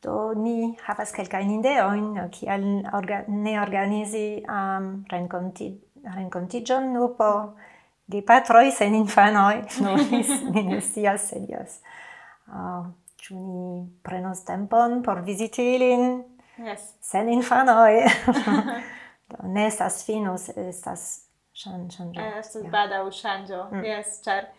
[0.00, 5.72] Do ni havas kelkajn ideojn kiel orga, ne organizi um, renkonti,
[6.06, 7.32] renkontiĝon nur po
[8.10, 11.80] gepatroj sen infanoj, nulis, mi ne scias, sed jes.
[12.46, 12.90] Ah,
[13.20, 13.64] ĉu ni
[14.02, 16.22] prenos tempon por viziti ilin?
[16.58, 16.92] Yes.
[17.00, 18.02] Sen infanoj.
[19.30, 20.34] Do, ne estas fino,
[20.68, 21.04] estas
[21.54, 22.08] ŝanĝo.
[22.38, 22.72] Estas yeah.
[22.72, 23.84] bada u shanjo, mm.
[23.84, 24.50] yes, char.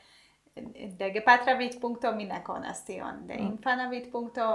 [1.00, 3.46] de gepatra vidpunkto mi ne conas tion, de mm.
[3.54, 4.48] infana vidpunkto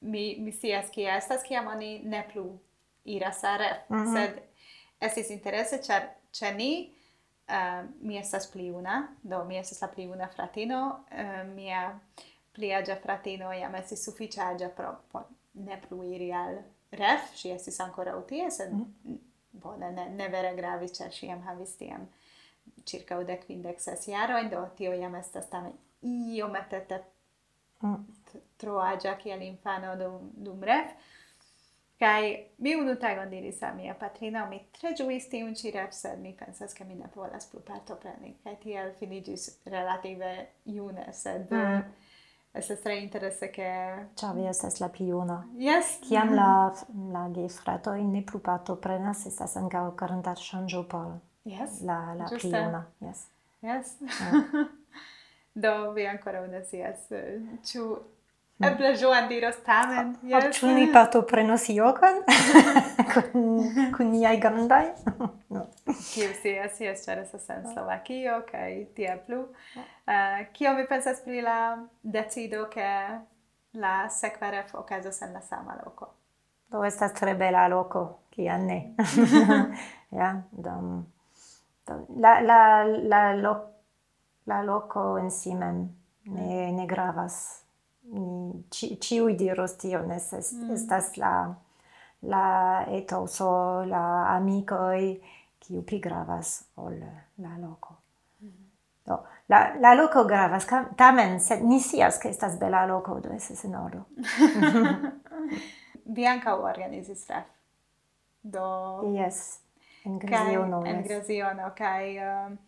[0.00, 2.58] mi, mi sias kia estas, kiam oni ne plu
[3.04, 4.14] iras a ref, mm -hmm.
[4.14, 4.40] sed
[5.00, 6.97] estis interese, char, ĉe ni
[7.48, 12.00] uh, mi estas pli una, do mi estas la pli una fratino, uh, mia
[12.52, 17.50] pli agia fratino iam estis suffice agia pro pro ne plu iri al ref, si
[17.50, 19.18] estis ancora utie, sed mm.
[19.50, 22.06] bone, ne, ne vere gravis, cer si iam havis tiam
[22.84, 26.82] circa udec vindec ses jaroin, do tio iam estas tamen iomete
[27.82, 27.96] mm.
[28.58, 30.94] tro agia kiel infano dum, dum ref,
[31.98, 36.20] Kai mi unu tagon diris al mia patrino, mi tre giuis tiun ci rap, sed
[36.20, 38.36] mi pensas, che mi ne povas plu partopreni.
[38.42, 41.58] Kai tiel finigis relative june, sed mm.
[41.58, 41.84] Eh,
[42.52, 44.06] estas tre interesse che...
[44.14, 45.10] Ciao, vi estes la pli.
[45.56, 45.98] Yes.
[46.08, 46.34] Ciam mm-hmm.
[46.34, 46.72] la,
[47.10, 49.26] la, ge frato in ne plu partoprenas,
[49.56, 51.82] anca o granda shangio por yes.
[51.82, 52.86] la, la Juste.
[52.98, 53.26] Yes.
[53.60, 53.96] Yes.
[55.52, 57.08] Do vi ancora una scias
[57.62, 58.17] Ciu,
[58.58, 60.16] Eble Joan diros tamen.
[60.26, 60.50] Yes.
[60.58, 62.22] Ĉu ni partoprenos jogon
[63.12, 64.88] kun kun niaj grandaj?
[65.54, 65.66] no.
[65.86, 69.44] Kiu scias, jes, ĉar estas en Slovakio kaj tie plu.
[70.08, 71.58] Uh, kio mi pensas pri la
[72.02, 72.88] decido ke
[73.78, 76.10] la sekva ref okazos en la sama loko?
[76.68, 78.80] Do estas tre bela loko, kia ne.
[80.20, 81.06] ja, dom,
[81.86, 83.54] dom, la, la, la, lo,
[84.50, 85.86] la loco en si mem
[86.26, 87.67] ne, ne gravas
[88.70, 90.74] ci ciui diros tion es, es mm.
[90.74, 91.54] estas la
[92.22, 95.20] la etoso la amicoi
[95.58, 96.96] kiu pli gravas ol
[97.36, 97.96] la loco
[98.40, 98.64] mm.
[99.04, 103.64] do la la loco gravas tamen sed ni sias ke estas bela loco do estas
[103.64, 104.04] en ordo
[106.04, 107.46] vi ankaŭ organizis raf
[108.42, 108.66] do
[109.12, 109.60] yes
[110.04, 112.58] en Graziono en Graziono kaj um,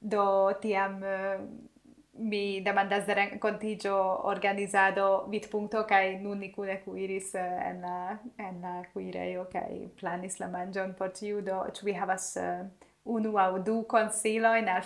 [0.00, 1.44] do tiam uh,
[2.18, 8.60] mi demandas de rencontigio organizado vit punto kai nun ni cune uh, en la en
[8.60, 12.66] la cuirejo kai planis la mangion por tiu do ĉu vi havas uh,
[13.04, 14.82] unu aŭ du konsilojn al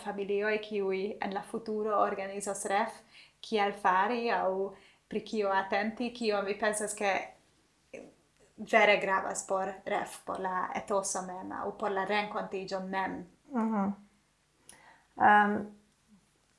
[0.53, 2.93] e kiuj en la futuro organizos ref
[3.41, 4.72] kiel fari aŭ
[5.09, 7.12] pri kio atenti kio mi pensas ke
[8.72, 13.74] vere gravas por ref por la etoso mem aŭ por la rencontigio mem Mhm.
[13.74, 13.93] -huh.
[15.16, 15.82] um,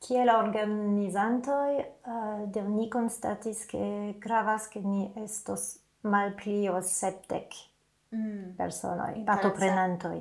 [0.04, 7.56] Kiel organizantoj uh, de ni konstatis ke gravas ke ni estos malpli ol sepdek
[8.12, 8.56] mm.
[8.58, 10.18] personoj, partoprenantoj.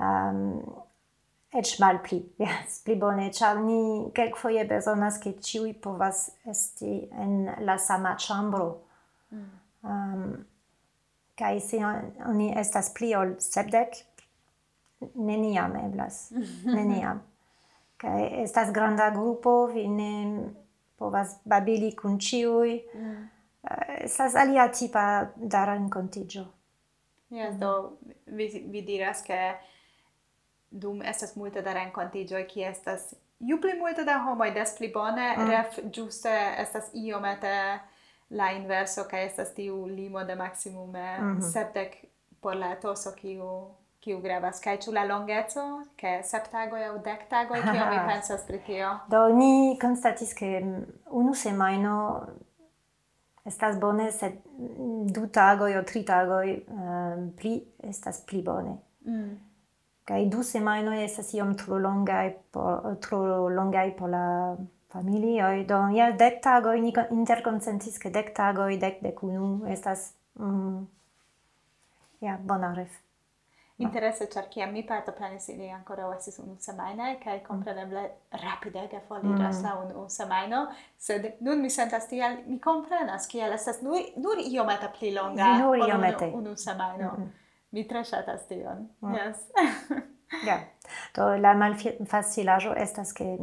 [0.00, 0.62] Um,
[1.52, 3.80] eĉ malpli, yes, pli bone, ĉar ni
[4.16, 8.70] kelkfoje bezonas ke ĉiuj povas esti en la sama ĉambro.
[9.32, 9.50] Mm.
[9.82, 10.24] Um,
[11.38, 11.82] kaj se
[12.28, 13.98] oni estas pli ol sepdek,
[15.14, 16.30] neniam eblas,
[16.78, 17.20] neniam
[18.02, 20.12] kai estas granda grupo, vi ne
[20.98, 22.74] povas babili kun ĉiuj.
[22.94, 23.28] Mm.
[24.02, 25.04] Estas alia tipa
[25.36, 26.44] da renkontiĝo.
[27.32, 27.96] Jes, do
[28.26, 29.38] vi, vi diras ke
[30.70, 35.28] dum estas multe da renkontiĝoj, ki estas ju pli multe da homoj, des pli bone,
[35.36, 35.48] mm.
[35.50, 37.54] ref ĝuste estas iomete
[38.32, 41.52] la inverso, kaj estas tiu limo de maksimume mm -hmm.
[41.52, 41.96] sepdek
[42.40, 43.48] por la etoso, kiu
[44.02, 44.60] kiu gravas.
[44.62, 45.66] Kaj ĉu la longeco?
[45.96, 47.60] Ke sep tagoj aŭ dek tagoj?
[47.68, 48.90] Kio vi pensas pri tio?
[49.12, 50.50] Do ni konstatis ke
[51.10, 51.96] unu semajno
[53.44, 54.38] estas bone sed
[55.14, 57.56] du tagoj aŭ tri tagoj um, pli
[57.92, 58.76] estas pli bone.
[59.06, 59.32] Mm.
[60.06, 64.56] kaj du semajnoj estas iom tro longaj por tro longaj por la
[64.92, 65.64] familioj.
[65.66, 70.86] Do ja dek tagoj ni interkonsentis ke dek tagoj dek dek unu estas mm,
[72.20, 72.98] ja bona ref.
[73.78, 78.02] Interesse ĉar a mi partoprenis ili ankoraŭ estis unu semajnaj kaj kompreneble
[78.90, 79.64] che foriras mm.
[79.64, 80.66] la unu semaino
[80.98, 85.76] sed nun mi sentas tiel mi komprenas kiel estas nur nur iomete pli longa nur
[85.76, 87.10] iomete unu, unu semajno.
[87.16, 87.28] Mm -hmm.
[87.70, 88.88] Mi tre ŝatas tion.
[89.00, 89.14] Mm.
[89.14, 89.36] Yes.
[90.48, 90.58] ja.
[91.16, 93.38] Do la malfacilaĵo estas ke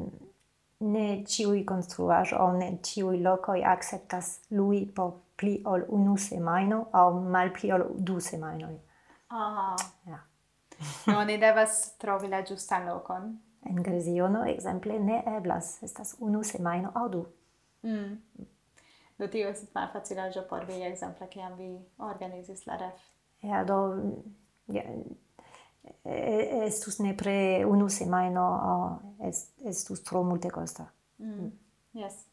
[0.79, 6.15] ne ciui construajo o ne ciui locoi acceptas lui po pli ol unu
[6.93, 8.79] o mal pli ol du semainoi.
[9.29, 9.75] Ah.
[10.07, 10.19] Ja.
[11.05, 13.39] No, ni devas trovi la giustan lokon.
[13.69, 17.25] En Griziono exemple, ne eblas, estas unu semaino au du.
[17.83, 18.45] Mm.
[19.19, 23.01] Do tio esit mal facilaggio por vi exemple, kiam vi organizis la ref.
[23.41, 23.95] Ja, do
[24.67, 24.83] ja,
[26.65, 28.45] estus nepre unu semaino
[29.19, 30.85] est, estus tro multekosta.
[31.17, 31.51] Mm.
[31.93, 32.25] Yes.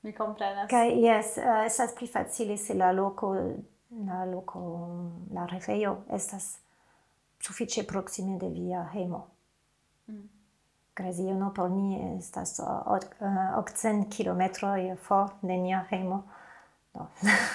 [0.00, 0.68] Mi comprenas.
[0.70, 3.34] Kai yes, uh, estas pli facile se la loco
[4.06, 4.60] la loco,
[5.32, 6.58] la regejo estas
[7.40, 9.26] sufiĉe proxime de via hemo.
[10.06, 10.28] Mm.
[10.96, 15.84] Graziono por ni estas eh, okcent kilometroj for de nia
[16.94, 17.06] No,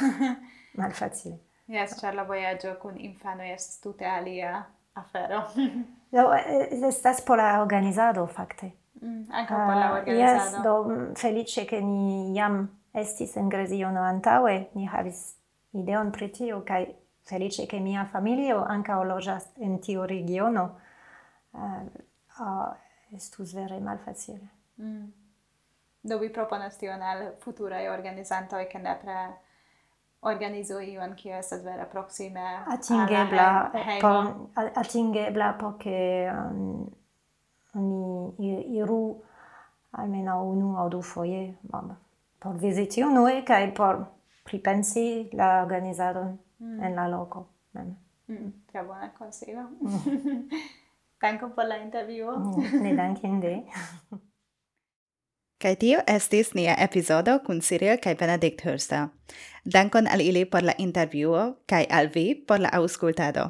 [0.80, 1.38] mal facile.
[1.68, 5.44] Yes, ĉar la vojaĝo con infano estas tute alia afero.
[6.16, 8.72] no, eh, estas por la organizado, facte.
[9.02, 10.64] Mm, anche uh, ah, por la organizado.
[10.64, 15.39] Do mm, felice che ni jam estis en Graziono antaue, ni havis
[15.72, 16.86] ideon pri tio, kaj
[17.30, 20.80] felice che mia familio anca loĝas en tiu regiono,
[21.52, 21.84] uh,
[22.40, 24.48] uh, estus vere malfacile.
[24.78, 25.12] Mm.
[26.02, 29.20] Do vi proponas tion al futuraj organizantoj, ke nepre
[30.22, 36.90] organizo ion kiu estas vera proksime atingebla por atingebla por ke um,
[37.74, 39.22] oni iru
[39.92, 41.56] almenaŭ unu aŭ du foje
[42.40, 44.04] por viziti unue kaj por
[44.50, 46.84] pripensi la organizadon mm.
[46.84, 47.96] en la loco Mm.
[48.28, 48.54] Mm.
[48.72, 49.70] Tre bona consiglio.
[49.82, 50.50] Mm.
[51.22, 52.40] Danko por la intervjuo.
[52.40, 52.84] Mm.
[52.84, 53.64] Ne dankinde.
[55.62, 59.10] Kai tio estis nia episodo kun Cyril kai Benedict Hursta.
[59.74, 63.50] Dankon al ili por la intervjuo kai al vi por la auskultado.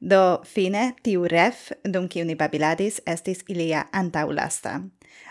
[0.00, 4.80] Do fine tiu ref dum kiu ni babiladis estis ilia antaulasta.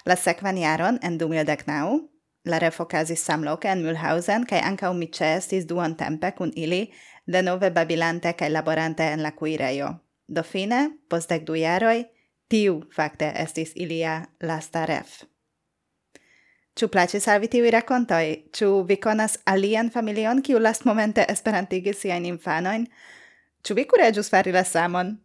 [0.05, 2.14] La sekvan jaron en 2019
[2.45, 6.91] la refocazis samloke en Mühlhausen, kai ancau mi cestis duon tempe cun ili,
[7.27, 9.95] de nove babilante kai laborante en la cuireio.
[10.27, 12.05] Do fine, postec du jaroi,
[12.49, 15.23] tiu facte estis ilia lasta ref.
[16.75, 18.25] Ĉu plaĉis al vi tiuj rakontoj?
[18.51, 22.83] Ĉu vi konas alian familion, kiu lastmomente esperantigis siajn infanojn?
[23.63, 25.15] Ĉu vi kuraĝus fari la samon?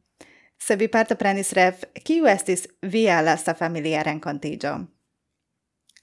[0.60, 4.76] Se vi partoprenis ref, kiu estis via lasta familia renkontiĝo?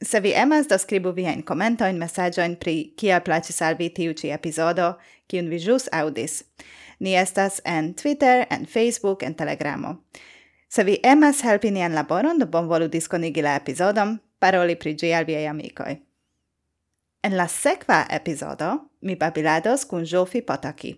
[0.01, 4.31] Se vi emas, do scribu in messaggio in pri kia plaĉis al vi tiu ĉi
[4.33, 6.43] epizodo, kiun vi ĵus aŭdis.
[6.99, 10.03] Ni estas en Twitter, en Facebook, en Telegramo.
[10.69, 15.25] Se vi emas helpi nian laboron, do bonvolu diskonigi la epizodon, paroli pri ĝi al
[15.25, 15.97] viaj amikoj.
[17.23, 20.93] En la sekva epizodo mi babilados kun Jofi Potaki,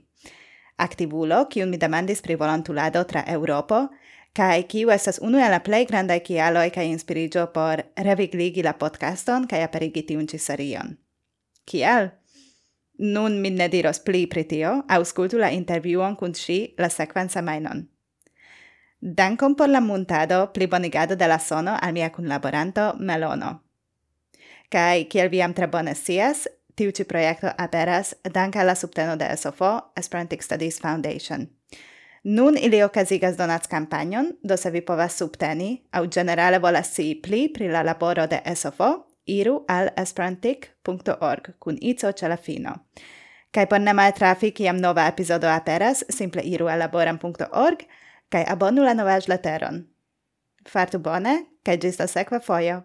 [0.76, 3.88] aktivulo, kiun mi demandis pri volontulado tra Eŭropo
[4.34, 9.48] kai kiu estas unu el la plej grandaj kialoj kaj inspiriĝo por revigligi la podcaston
[9.48, 10.98] kaj aperigi tiun ĉi serion.
[11.66, 12.10] Kial?
[13.00, 17.86] Nun mi ne diros pli pri tio, aŭskultu la intervjuon kun ŝi la sekvan semajnon.
[19.00, 23.62] Dankon por la muntado, plibonigado de la sono al mia kunlaboranto Melono.
[24.70, 29.16] Kai kiel vi jam tre bone scias, tiu ĉi projekto aperas danke al la subteno
[29.16, 31.48] de SOFO, Esperantic Studies Foundation.
[32.24, 37.50] Nun ili okazigas donats campagnon, do se vi povas subteni, au generale volas sii pli
[37.54, 42.76] pri la laboro de SOFO, iru al esperantic.org, kun ico ce la fino.
[43.52, 47.86] Kai por ne mai trafi, kiam nova episodo aperas, simple iru al laboram.org,
[48.30, 49.86] kai abonu la novaj leteron.
[50.68, 52.84] Fartu bone, kai gis la sekva foio.